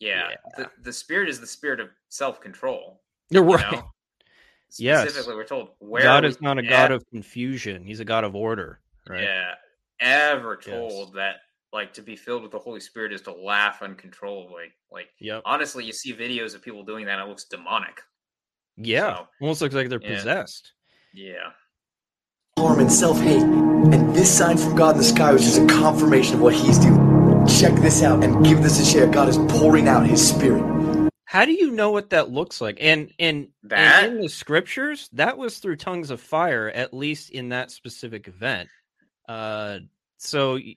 [0.01, 0.31] Yeah.
[0.57, 3.03] The, the spirit is the spirit of self control.
[3.31, 3.83] You're right.
[4.77, 5.03] Yes.
[5.03, 8.25] Specifically, we're told where God is not a e- God of confusion; He's a God
[8.25, 8.81] of order.
[9.09, 9.23] Right.
[9.23, 9.53] Yeah.
[10.01, 11.37] Ever told that
[11.75, 14.72] like to be filled with the Holy Spirit is to laugh uncontrollably.
[14.91, 15.43] Like Yep.
[15.45, 18.01] honestly, you see videos of people doing that, and it looks demonic.
[18.77, 19.16] Yeah.
[19.16, 20.14] So, Almost looks like they're yeah.
[20.16, 20.72] possessed.
[21.12, 21.51] Yeah.
[22.59, 23.43] harm and self-hate.
[23.43, 26.79] And this sign from God in the sky was just a confirmation of what he's
[26.79, 27.45] doing.
[27.47, 29.07] Check this out and give this a share.
[29.09, 30.62] God is pouring out his spirit.
[31.27, 32.79] How do you know what that looks like?
[32.81, 34.05] And and, That?
[34.05, 38.29] and in the scriptures, that was through tongues of fire, at least in that specific
[38.29, 38.68] event.
[39.29, 39.81] Uh,
[40.18, 40.77] so, y-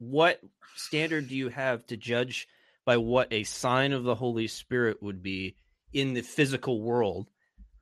[0.00, 0.40] what
[0.74, 2.48] standard do you have to judge
[2.84, 5.54] by what a sign of the Holy Spirit would be
[5.92, 7.28] in the physical world?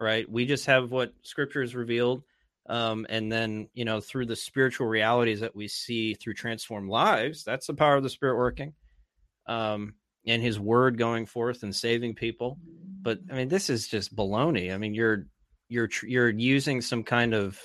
[0.01, 0.31] Right.
[0.31, 2.23] We just have what scripture has revealed.
[2.69, 7.43] Um, and then, you know, through the spiritual realities that we see through transformed lives,
[7.43, 8.75] that's the power of the Spirit working.
[9.47, 9.95] Um,
[10.27, 12.59] and his word going forth and saving people.
[13.01, 14.73] But I mean, this is just baloney.
[14.73, 15.27] I mean, you're
[15.69, 17.59] you're you're using some kind of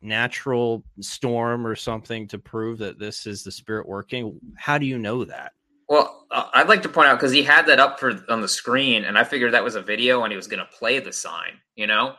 [0.00, 4.38] natural storm or something to prove that this is the spirit working.
[4.56, 5.52] How do you know that?
[5.88, 8.48] Well, uh, I'd like to point out because he had that up for on the
[8.48, 11.12] screen, and I figured that was a video, and he was going to play the
[11.12, 11.60] sign.
[11.76, 12.14] You know,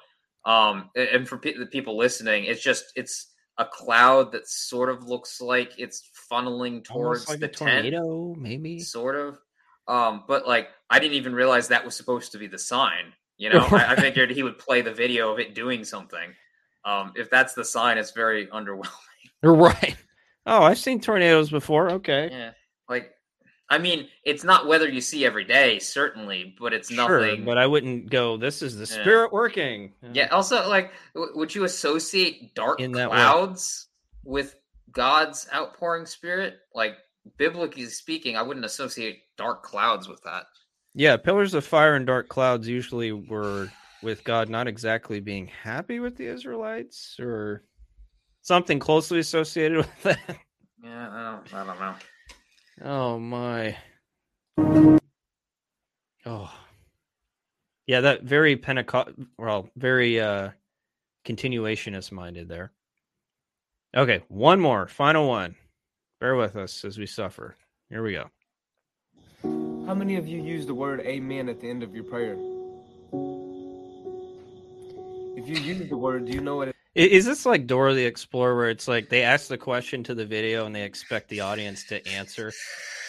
[0.46, 5.04] um, and for pe- the people listening, it's just it's a cloud that sort of
[5.04, 8.80] looks like it's funneling towards like the tornado, tent, maybe.
[8.80, 9.38] sort of.
[9.88, 13.14] Um, but like I didn't even realize that was supposed to be the sign.
[13.38, 16.34] You know, I, I figured he would play the video of it doing something.
[16.88, 18.88] Um, if that's the sign, it's very underwhelming.
[19.44, 19.96] Right.
[20.48, 21.92] Oh, I've seen tornadoes before.
[21.92, 22.30] Okay.
[22.32, 22.52] Yeah,
[22.90, 23.12] like
[23.70, 27.44] I mean, it's not weather you see every day, certainly, but it's Sure, nothing.
[27.46, 28.38] but I wouldn't go.
[28.38, 29.02] This is the Yeah.
[29.04, 29.94] spirit working.
[30.14, 30.28] Yeah.
[30.28, 33.90] Also, like, w- would you associate dark In clouds
[34.24, 34.56] with
[34.92, 36.60] God's outpouring spirit?
[36.74, 36.98] Like,
[37.38, 40.46] biblically speaking, I wouldn't associate dark clouds with that.
[40.96, 43.70] Yeah, pillars of fire and dark clouds usually were
[44.02, 47.64] with God not exactly being happy with the Israelites or
[48.42, 50.38] something closely associated with that.
[50.84, 51.96] Yeah, I don't, I don't know.
[52.84, 53.78] Oh my.
[56.26, 56.54] Oh.
[57.88, 60.52] Yeah, that very Pentecost well, very uh
[61.26, 62.72] continuationist minded there.
[63.96, 65.56] Okay, one more, final one.
[66.20, 67.56] Bear with us as we suffer.
[67.90, 68.30] Here we go.
[69.88, 72.36] How many of you use the word amen at the end of your prayer?
[75.38, 77.12] If you use the word, do you know what it is?
[77.12, 80.26] Is this like Dora the Explorer where it's like they ask the question to the
[80.26, 82.52] video and they expect the audience to answer?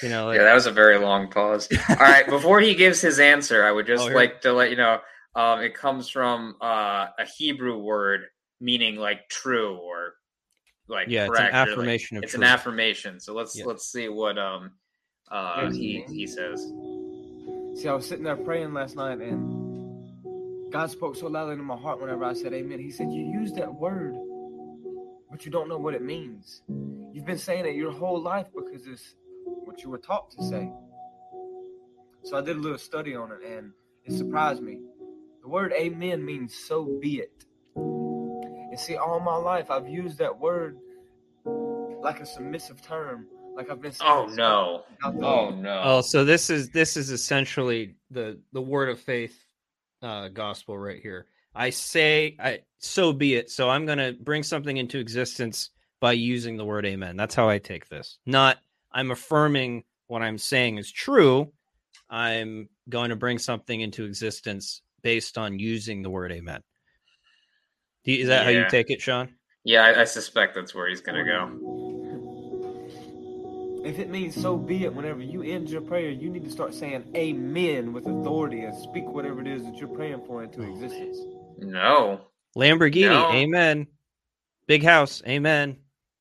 [0.03, 1.69] You know, like, yeah, that was a very long pause.
[1.89, 4.77] All right, before he gives his answer, I would just Oh, like to let you
[4.77, 4.99] know
[5.35, 8.27] um, it comes from uh, a Hebrew word
[8.61, 10.13] meaning like true or
[10.87, 11.55] like Yeah, it's an correct.
[11.55, 13.21] or, like- affirmation of it's an affirmation.
[13.21, 13.65] So let's Yeah.
[13.65, 14.73] let's see what um
[15.31, 16.61] uh, he he says.
[17.81, 19.68] See, I was sitting there praying last night, and
[20.71, 22.79] God spoke so loudly in my heart whenever I said amen.
[22.79, 24.15] He said, You use that word,
[25.31, 26.63] but you don't know what it means.
[27.13, 29.15] You've been saying it your whole life because it's
[29.45, 30.71] what you were taught to say.
[32.23, 33.73] So I did a little study on it, and
[34.05, 34.81] it surprised me.
[35.41, 37.47] The word amen means so be it.
[37.75, 40.77] And see, all my life, I've used that word
[42.03, 43.27] like a submissive term.
[43.57, 44.85] Like I've been saying, Oh no!
[45.03, 45.25] Out there.
[45.25, 45.83] Oh no!
[45.85, 49.48] Oh, so this is this is essentially the the word of faith
[50.03, 51.27] uh gospel right here.
[51.55, 53.51] I say I so be it.
[53.51, 55.71] So I'm going to bring something into existence
[56.01, 57.17] by using the word amen.
[57.17, 58.19] That's how I take this.
[58.27, 58.59] Not
[58.93, 61.53] I'm affirming what I'm saying is true.
[62.09, 66.63] I'm going to bring something into existence based on using the word amen.
[68.05, 69.35] Is that how you take it, Sean?
[69.65, 71.68] Yeah, I, I suspect that's where he's gonna go.
[73.85, 76.75] If it means so be it, whenever you end your prayer, you need to start
[76.75, 81.19] saying amen with authority and speak whatever it is that you're praying for into existence.
[81.59, 82.21] No.
[82.57, 83.31] Lamborghini, No.
[83.33, 83.87] amen.
[84.67, 85.77] Big house, amen.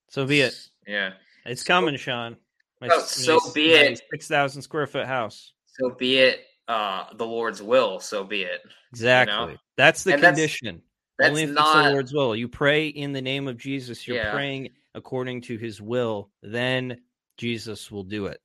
[0.09, 0.53] So be it.
[0.87, 1.13] Yeah.
[1.45, 2.37] It's coming, Sean.
[2.79, 4.01] My, Oh, so be it.
[4.11, 5.53] Six thousand square foot house.
[5.65, 6.41] So be it.
[6.67, 7.99] Uh, the Lord's will.
[7.99, 8.61] So be it.
[8.91, 9.57] Exactly.
[9.77, 10.81] That's the And condition.
[11.17, 12.35] that's Only if it's not- the Lord's will.
[12.35, 14.07] You pray in the name of Jesus.
[14.07, 14.31] You're Yeah.
[14.33, 16.29] praying according to His will.
[16.41, 17.01] Then
[17.37, 18.41] Jesus will do it.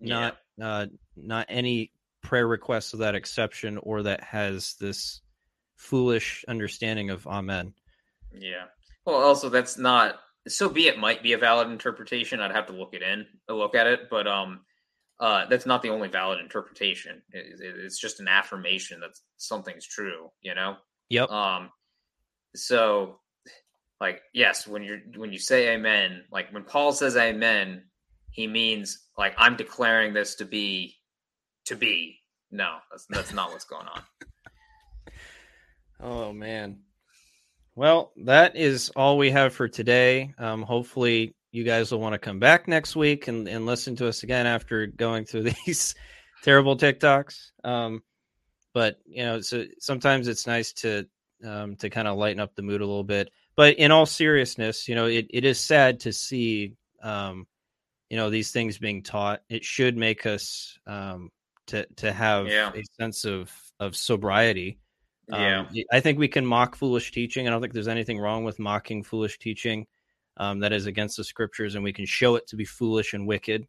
[0.00, 0.86] Not uh,
[1.16, 1.90] not any
[2.22, 5.20] prayer request of that exception or that has this
[5.76, 7.74] foolish understanding of Amen.
[8.32, 8.64] Yeah.
[9.04, 10.16] Well, also that's not.
[10.46, 10.98] So be it.
[10.98, 12.40] Might be a valid interpretation.
[12.40, 14.60] I'd have to look it in, look at it, but um,
[15.18, 17.22] uh, that's not the only valid interpretation.
[17.30, 20.30] It, it- it's just an affirmation that something's true.
[20.42, 20.76] You know.
[21.08, 21.30] Yep.
[21.30, 21.70] Um.
[22.56, 23.20] So,
[24.00, 27.84] like, yes, when you're when you say Amen, like when Paul says Amen,
[28.34, 30.96] he means like I'm declaring this to be
[31.66, 32.18] to be.
[32.50, 34.02] No, that's that's not what's going on.
[36.00, 36.80] Oh man.
[37.76, 40.34] Well, that is all we have for today.
[40.36, 44.08] Um, hopefully, you guys will want to come back next week and, and listen to
[44.08, 45.94] us again after going through these
[46.42, 47.52] terrible TikToks.
[47.62, 48.02] Um,
[48.74, 51.06] but you know, so sometimes it's nice to
[51.42, 53.30] um, to kind of lighten up the mood a little bit.
[53.56, 57.46] But in all seriousness, you know, it, it is sad to see um,
[58.10, 59.42] you know these things being taught.
[59.48, 61.30] It should make us um,
[61.68, 62.72] to to have Yeah.
[62.74, 63.50] a sense of
[63.80, 64.78] of sobriety.
[65.28, 65.60] Yeah.
[65.60, 67.46] Um, I think we can mock foolish teaching.
[67.46, 69.86] I don't think there's anything wrong with mocking foolish teaching
[70.36, 73.26] um, that is against the scriptures, and we can show it to be foolish and
[73.26, 73.66] wicked.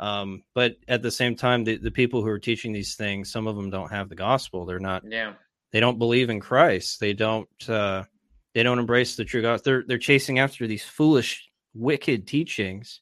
[0.00, 3.46] Um, but at the same time, the, the people who are teaching these things, some
[3.46, 4.64] of them don't have the gospel.
[4.64, 5.02] They're not.
[5.06, 5.34] Yeah.
[5.72, 6.98] They don't believe in Christ.
[7.00, 7.48] They don't.
[7.68, 8.04] Uh,
[8.54, 9.62] They don't embrace the true God.
[9.62, 13.00] They're they're chasing after these foolish, wicked teachings,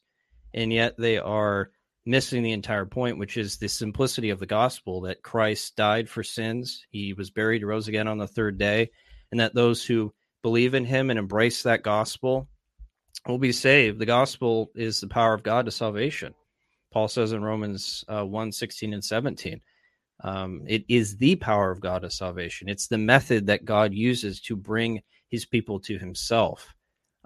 [0.53, 1.71] and yet they are
[2.05, 6.23] missing the entire point, which is the simplicity of the gospel that Christ died for
[6.23, 8.89] sins, he was buried, rose again on the third day,
[9.31, 12.47] and that those who believe in him and embrace that gospel
[13.27, 13.99] will be saved.
[13.99, 16.33] The gospel is the power of God to salvation.
[16.91, 19.61] Paul says in Romans uh, 1 16 and 17.
[20.21, 22.67] Um, it is the power of God to salvation.
[22.67, 26.73] It's the method that God uses to bring his people to himself,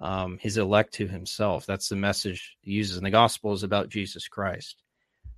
[0.03, 1.65] um, his elect to himself.
[1.65, 2.97] That's the message he uses.
[2.97, 4.83] in the gospel is about Jesus Christ.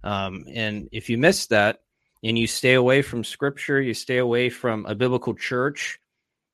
[0.03, 1.81] Um, and if you miss that
[2.23, 5.99] and you stay away from scripture, you stay away from a biblical church,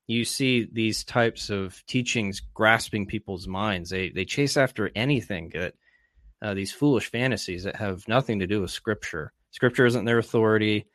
[0.06, 3.88] you see these types of teachings grasping people's minds.
[3.88, 5.74] They they chase after anything that
[6.42, 9.32] uh, these foolish fantasies that have nothing to do with scripture.
[9.52, 10.86] Scripture isn't their authority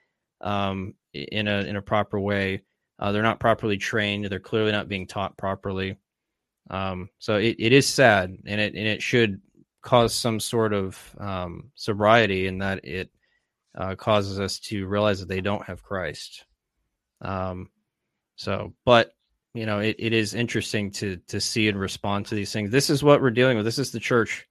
[0.41, 2.61] um, in a in a proper way.
[2.99, 4.26] Uh, they're not properly trained.
[4.26, 5.97] They're clearly not being taught properly.
[6.70, 9.41] Um, so it, it is sad, and it and it should
[9.82, 13.09] cause some sort of um, sobriety in that it
[13.78, 16.45] uh, causes us to realize that they don't have Christ.
[17.22, 17.70] Um,
[18.36, 19.11] so, but
[19.53, 22.72] you know, it, it is interesting to to see and respond to these things.
[22.72, 23.65] This is what we're dealing with.
[23.65, 24.47] This is the church.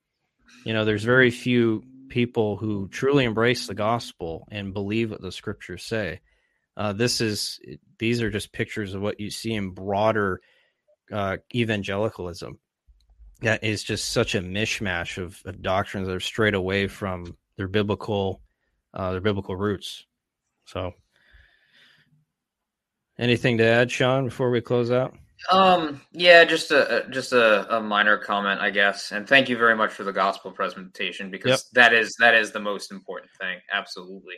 [0.64, 5.32] You know, there's very few people who truly embrace the gospel and believe what the
[5.32, 6.20] scriptures say.
[6.76, 7.60] Uh, this is
[7.98, 10.40] these are just pictures of what you see in broader
[11.12, 12.58] uh, evangelicalism.
[13.42, 17.68] That is just such a mishmash of, of doctrines that are straight away from their
[17.68, 18.40] biblical
[18.94, 20.06] uh, their biblical roots.
[20.64, 20.94] So
[23.18, 25.14] Anything to add, Sean, before we close out?
[25.50, 29.12] Um, yeah, just a just a, a minor comment, I guess.
[29.12, 31.60] And thank you very much for the gospel presentation because yep.
[31.72, 33.58] that is that is the most important thing.
[33.72, 34.36] Absolutely.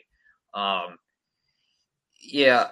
[0.54, 0.96] Um,
[2.20, 2.68] yeah,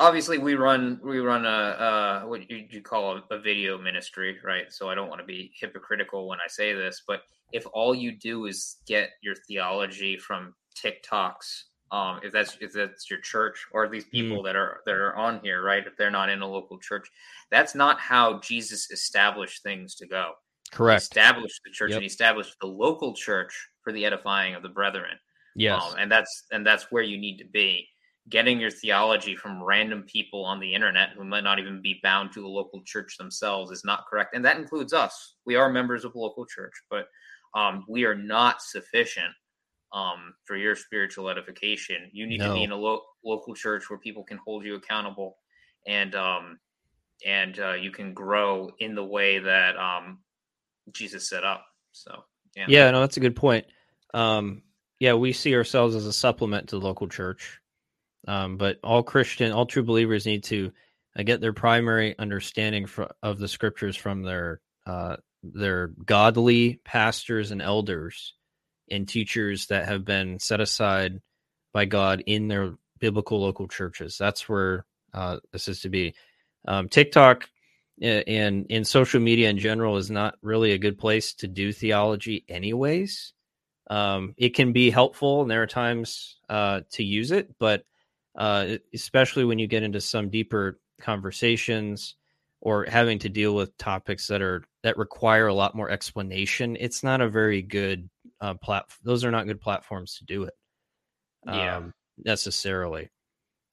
[0.00, 4.38] obviously we run we run a, a what you, you call a, a video ministry,
[4.44, 4.72] right?
[4.72, 7.22] So I don't want to be hypocritical when I say this, but
[7.52, 13.10] if all you do is get your theology from TikToks um, if that's if that's
[13.10, 14.44] your church or these people mm.
[14.44, 15.86] that are that are on here, right?
[15.86, 17.06] If they're not in a local church,
[17.50, 20.32] that's not how Jesus established things to go.
[20.72, 21.02] Correct.
[21.02, 21.98] He established the church yep.
[21.98, 25.18] and he established the local church for the edifying of the brethren.
[25.54, 27.86] Yes, um, and that's and that's where you need to be.
[28.28, 32.32] Getting your theology from random people on the internet who might not even be bound
[32.32, 35.34] to a local church themselves is not correct, and that includes us.
[35.44, 37.06] We are members of a local church, but
[37.54, 39.32] um, we are not sufficient
[39.92, 42.10] um, for your spiritual edification.
[42.12, 42.48] You need no.
[42.48, 45.36] to be in a lo- local church where people can hold you accountable,
[45.86, 46.58] and um,
[47.26, 50.20] and uh, you can grow in the way that um,
[50.92, 51.64] Jesus set up.
[51.92, 52.24] So
[52.56, 53.66] yeah, yeah, no, that's a good point.
[54.14, 54.62] Um,
[54.98, 57.60] yeah, we see ourselves as a supplement to the local church,
[58.26, 60.72] um, but all Christian, all true believers need to
[61.18, 67.50] uh, get their primary understanding for, of the scriptures from their uh, their godly pastors
[67.50, 68.34] and elders
[68.90, 71.20] and teachers that have been set aside
[71.72, 74.16] by God in their biblical local churches.
[74.18, 76.14] That's where uh, this is to be.
[76.66, 77.48] Um, TikTok
[78.00, 82.44] and in social media in general is not really a good place to do theology,
[82.48, 83.32] anyways.
[83.90, 87.84] Um, it can be helpful, and there are times uh, to use it, but
[88.36, 92.16] uh, especially when you get into some deeper conversations
[92.60, 97.02] or having to deal with topics that are that require a lot more explanation, it's
[97.02, 98.08] not a very good
[98.40, 98.84] uh, plat.
[99.02, 100.54] Those are not good platforms to do it.
[101.46, 101.78] Yeah.
[101.78, 103.10] Um, necessarily.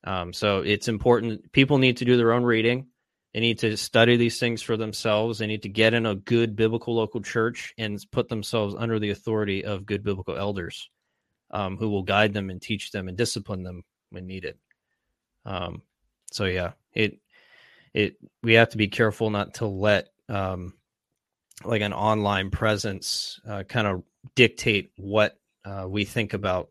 [0.03, 1.51] Um, so it's important.
[1.51, 2.87] People need to do their own reading.
[3.33, 5.37] They need to study these things for themselves.
[5.37, 9.11] They need to get in a good biblical local church and put themselves under the
[9.11, 10.89] authority of good biblical elders
[11.51, 14.57] um, who will guide them and teach them and discipline them when needed.
[15.45, 15.81] Um,
[16.31, 17.19] so yeah, it
[17.93, 20.73] it we have to be careful not to let um,
[21.63, 24.03] like an online presence uh, kind of
[24.35, 26.69] dictate what uh, we think about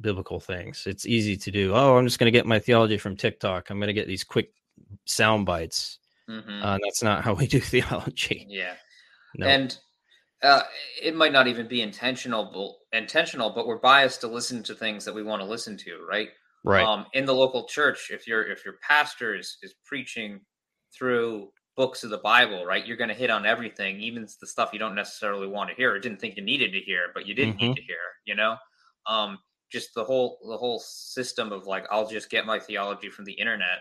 [0.00, 0.84] biblical things.
[0.86, 1.74] It's easy to do.
[1.74, 3.70] Oh, I'm just going to get my theology from TikTok.
[3.70, 4.52] I'm going to get these quick
[5.04, 5.98] sound bites.
[6.28, 6.62] Mm-hmm.
[6.62, 8.46] Uh, that's not how we do theology.
[8.48, 8.74] Yeah,
[9.36, 9.46] no.
[9.46, 9.76] and
[10.42, 10.62] uh,
[11.02, 12.50] it might not even be intentional,
[12.92, 15.98] but, intentional, but we're biased to listen to things that we want to listen to,
[16.08, 16.30] right?
[16.62, 16.84] Right.
[16.84, 20.40] Um, in the local church, if your if your pastor is is preaching
[20.96, 22.86] through books of the Bible, right?
[22.86, 25.92] You're going to hit on everything, even the stuff you don't necessarily want to hear
[25.92, 27.68] or didn't think you needed to hear, but you didn't mm-hmm.
[27.68, 27.96] need to hear,
[28.26, 28.56] you know?
[29.06, 29.38] Um,
[29.72, 33.32] just the whole the whole system of like I'll just get my theology from the
[33.32, 33.78] internet.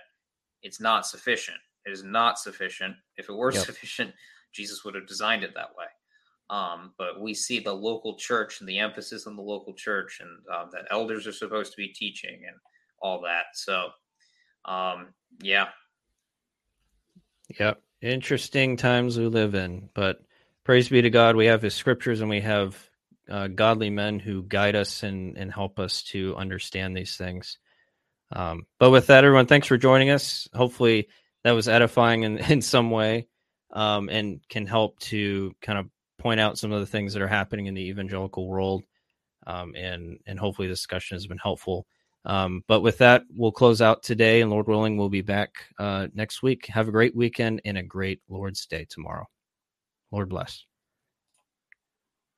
[0.62, 1.58] It's not sufficient.
[1.86, 2.96] It is not sufficient.
[3.18, 3.66] If it were yep.
[3.66, 4.14] sufficient,
[4.54, 5.86] Jesus would have designed it that way.
[6.50, 10.30] Um, but we see the local church and the emphasis on the local church and
[10.56, 12.56] um, that elders are supposed to be teaching and
[13.02, 13.46] all that.
[13.54, 13.90] So,
[14.66, 15.08] um,
[15.42, 15.68] yeah.
[17.60, 17.82] Yep.
[18.02, 20.22] Interesting times we live in, but
[20.64, 21.36] praise be to God.
[21.36, 22.78] We have His scriptures and we have
[23.30, 27.58] uh, godly men who guide us and, and help us to understand these things.
[28.32, 30.48] Um, but with that, everyone, thanks for joining us.
[30.54, 31.08] Hopefully,
[31.44, 33.28] that was edifying in, in some way
[33.72, 35.88] um, and can help to kind of
[36.18, 38.84] point out some of the things that are happening in the evangelical world.
[39.48, 41.88] Um, and and hopefully, the discussion has been helpful.
[42.30, 45.50] Um, but with that, we'll close out today, and Lord willing, we'll be back
[45.80, 46.68] uh, next week.
[46.68, 49.26] Have a great weekend and a great Lord's Day tomorrow.
[50.12, 50.64] Lord bless.